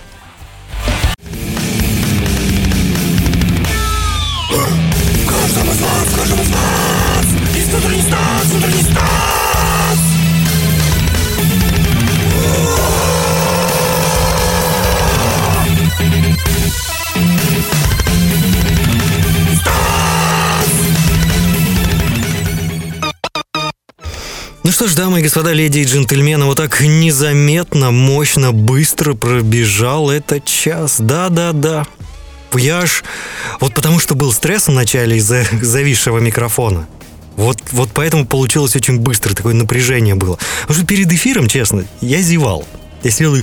[24.81, 30.43] Что ж, дамы и господа, леди и джентльмены, вот так незаметно, мощно, быстро пробежал этот
[30.45, 30.95] час.
[30.97, 31.85] Да-да-да.
[32.55, 33.03] Я ж...
[33.59, 36.87] Вот потому что был стресс в начале из-за зависшего микрофона.
[37.35, 40.39] Вот, вот поэтому получилось очень быстро, такое напряжение было.
[40.61, 42.65] Потому что перед эфиром, честно, я зевал.
[43.03, 43.41] Я сидел и...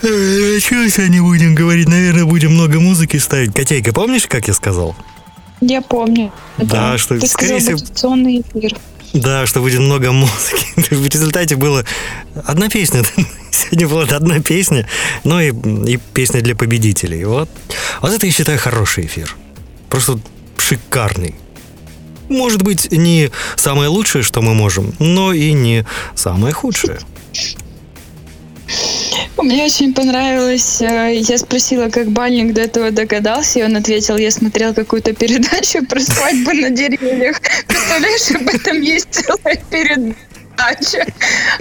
[0.00, 1.86] «Э, Что сегодня будем говорить?
[1.86, 3.52] Наверное, будем много музыки ставить.
[3.52, 4.96] Котейка, помнишь, как я сказал?
[5.60, 6.32] Я помню.
[6.56, 8.74] Да, что, Ты сказал, всего- эфир.
[9.12, 10.66] Да, что будет много музыки.
[10.76, 11.84] В результате было
[12.44, 13.02] одна песня.
[13.50, 14.86] Сегодня была одна песня,
[15.24, 15.52] ну и,
[15.90, 17.24] и песня для победителей.
[17.24, 17.48] Вот.
[18.02, 19.34] вот это я считаю хороший эфир.
[19.88, 20.18] Просто
[20.58, 21.34] шикарный.
[22.28, 26.98] Может быть, не самое лучшее, что мы можем, но и не самое худшее.
[29.36, 30.80] Мне очень понравилось.
[30.80, 35.84] э, Я спросила, как бальник до этого догадался, и он ответил, я смотрел какую-то передачу
[35.86, 37.40] про свадьбы на деревьях.
[37.66, 41.06] Представляешь, об этом есть целая передача.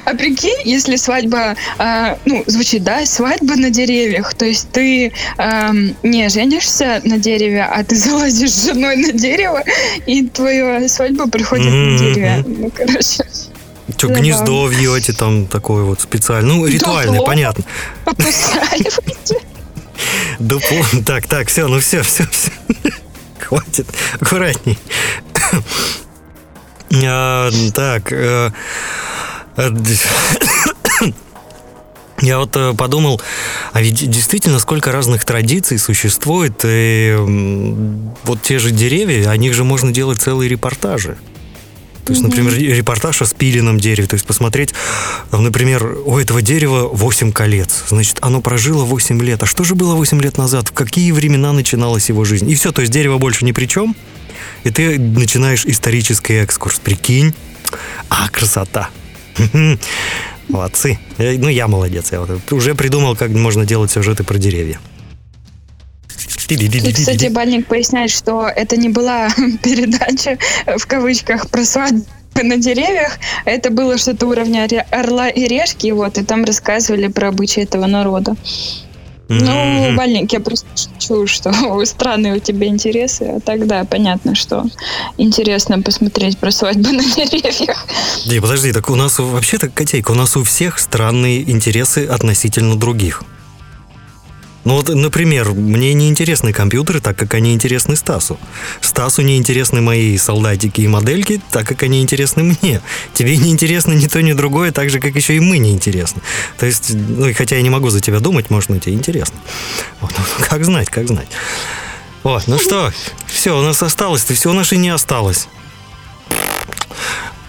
[0.06, 5.94] А прикинь, если свадьба, а, ну, звучит, да, свадьба на деревьях, то есть ты ам,
[6.02, 9.64] не женишься на дереве, а ты залазишь с женой на дерево,
[10.06, 12.44] и твоя свадьба приходит на Мгм, дереве.
[12.48, 13.26] Ну, короче,
[13.98, 14.16] Что, Да.
[14.16, 16.54] гнездо вьете там такое вот специально.
[16.56, 17.26] Ну, ритуальное, Дупло.
[17.28, 17.64] понятно.
[20.40, 20.84] Дупло.
[21.06, 22.52] Так, так, все, ну все, все, все.
[23.40, 23.88] Хватит,
[24.20, 24.78] аккуратней.
[27.04, 28.52] А, так, э,
[32.22, 33.22] Я вот э, подумал,
[33.74, 37.14] а ведь действительно сколько разных традиций существует, и
[38.24, 41.18] вот те же деревья, о них же можно делать целые репортажи.
[42.06, 44.08] То есть, например, репортаж о спиленном дереве.
[44.08, 44.74] То есть посмотреть,
[45.32, 47.84] э, например, у этого дерева 8 колец.
[47.88, 49.42] Значит, оно прожило 8 лет.
[49.42, 50.68] А что же было 8 лет назад?
[50.70, 52.50] В какие времена начиналась его жизнь?
[52.50, 53.96] И все, то есть дерево больше ни при чем.
[54.64, 56.80] И ты начинаешь исторический экскурс.
[56.80, 57.34] Прикинь.
[58.10, 58.90] А, красота.
[60.48, 61.00] Молодцы.
[61.18, 62.12] Э, Ну, я молодец.
[62.12, 64.80] Я вот уже придумал, как можно делать сюжеты про деревья.
[66.48, 69.30] Тут, кстати, Бальник поясняет, что это не была
[69.64, 72.06] передача в кавычках про свадьбы
[72.44, 77.64] на деревьях, это было что-то уровня орла и решки, вот, и там рассказывали про обычаи
[77.64, 78.36] этого народа.
[79.28, 79.96] Ну.
[79.96, 81.52] Бальник, я просто шучу, что
[81.86, 84.66] странные у тебя интересы, а тогда понятно, что
[85.18, 87.88] интересно посмотреть про свадьбы на деревьях.
[88.26, 93.24] Не, подожди, так у нас вообще-то, котейка, у нас у всех странные интересы относительно других.
[94.66, 98.40] Ну вот, например, мне не интересны компьютеры, так как они интересны Стасу.
[98.82, 102.82] Стасу не интересны мои солдатики и модельки, так как они интересны мне.
[103.14, 106.22] Тебе не интересно ни то, ни другое, так же, как еще и мы не интересны.
[106.58, 109.40] То есть, ну хотя я не могу за тебя думать, может, но тебе интересно.
[110.02, 111.28] Вот, ну, как знать, как знать.
[112.24, 112.92] Вот, ну что,
[113.28, 115.48] все, у нас осталось-то, нас и не осталось.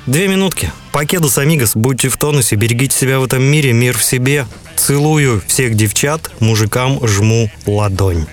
[0.07, 0.71] Две минутки.
[0.93, 4.47] Покедус Амигос, будьте в тонусе, берегите себя в этом мире, мир в себе.
[4.77, 8.27] Целую всех девчат, мужикам жму ладонь.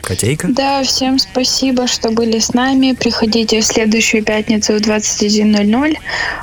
[0.00, 0.48] Котейка?
[0.48, 2.92] Да, всем спасибо, что были с нами.
[2.92, 5.96] Приходите в следующую пятницу в 21.00.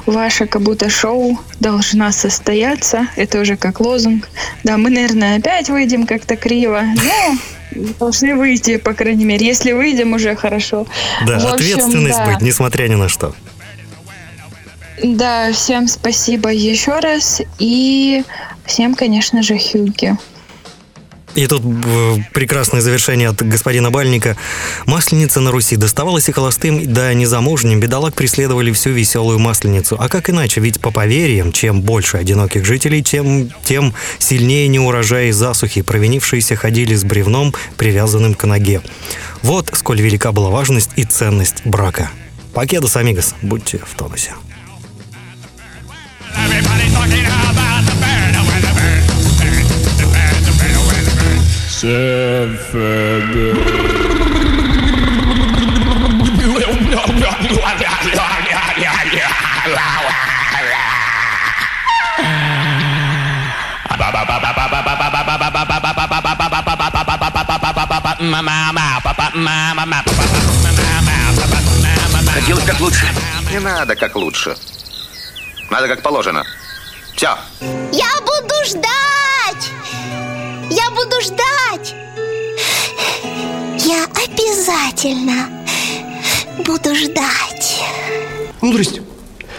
[0.05, 3.07] Ваше Кабута шоу должна состояться.
[3.15, 4.29] Это уже как лозунг.
[4.63, 6.83] Да, мы, наверное, опять выйдем как-то криво.
[6.95, 7.37] Но
[7.99, 9.47] должны выйти, по крайней мере.
[9.47, 10.85] Если выйдем, уже хорошо.
[11.25, 12.25] Да, В общем, ответственность да.
[12.27, 13.33] быть, несмотря ни на что.
[15.03, 17.41] Да, всем спасибо еще раз.
[17.59, 18.23] И
[18.65, 20.15] всем, конечно же, Хюги.
[21.35, 24.37] И тут э, прекрасное завершение от господина Бальника.
[24.85, 27.81] Масленица на Руси доставалась и холостым, да незамужним.
[27.81, 29.97] Бедолаг преследовали всю веселую масленицу.
[29.99, 30.61] А как иначе?
[30.61, 35.81] Ведь по поверьям, чем больше одиноких жителей, тем, тем сильнее неурожаи и засухи.
[35.81, 38.81] Провинившиеся ходили с бревном, привязанным к ноге.
[39.41, 42.11] Вот сколь велика была важность и ценность брака.
[42.53, 44.31] Покедус, амигос, будьте в тонусе.
[72.47, 73.07] Делать как лучше.
[73.51, 74.55] Не надо как лучше.
[75.69, 76.43] Надо как положено.
[77.15, 77.37] Все.
[77.91, 79.71] Я буду ждать!
[80.69, 81.95] Я буду ждать!
[83.85, 85.49] Я обязательно
[86.65, 87.81] буду ждать.
[88.61, 89.01] Мудрость.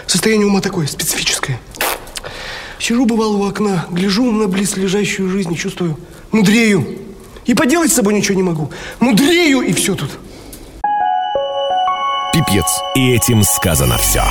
[0.07, 1.61] Состояние ума такое, специфическое.
[2.79, 5.99] Сижу, бывало, у окна, гляжу на близлежащую жизнь и чувствую,
[6.31, 6.99] мудрею.
[7.45, 8.71] И поделать с собой ничего не могу.
[9.01, 10.11] Мудрею, и все тут.
[12.33, 12.67] Пипец.
[12.95, 14.23] И этим сказано все.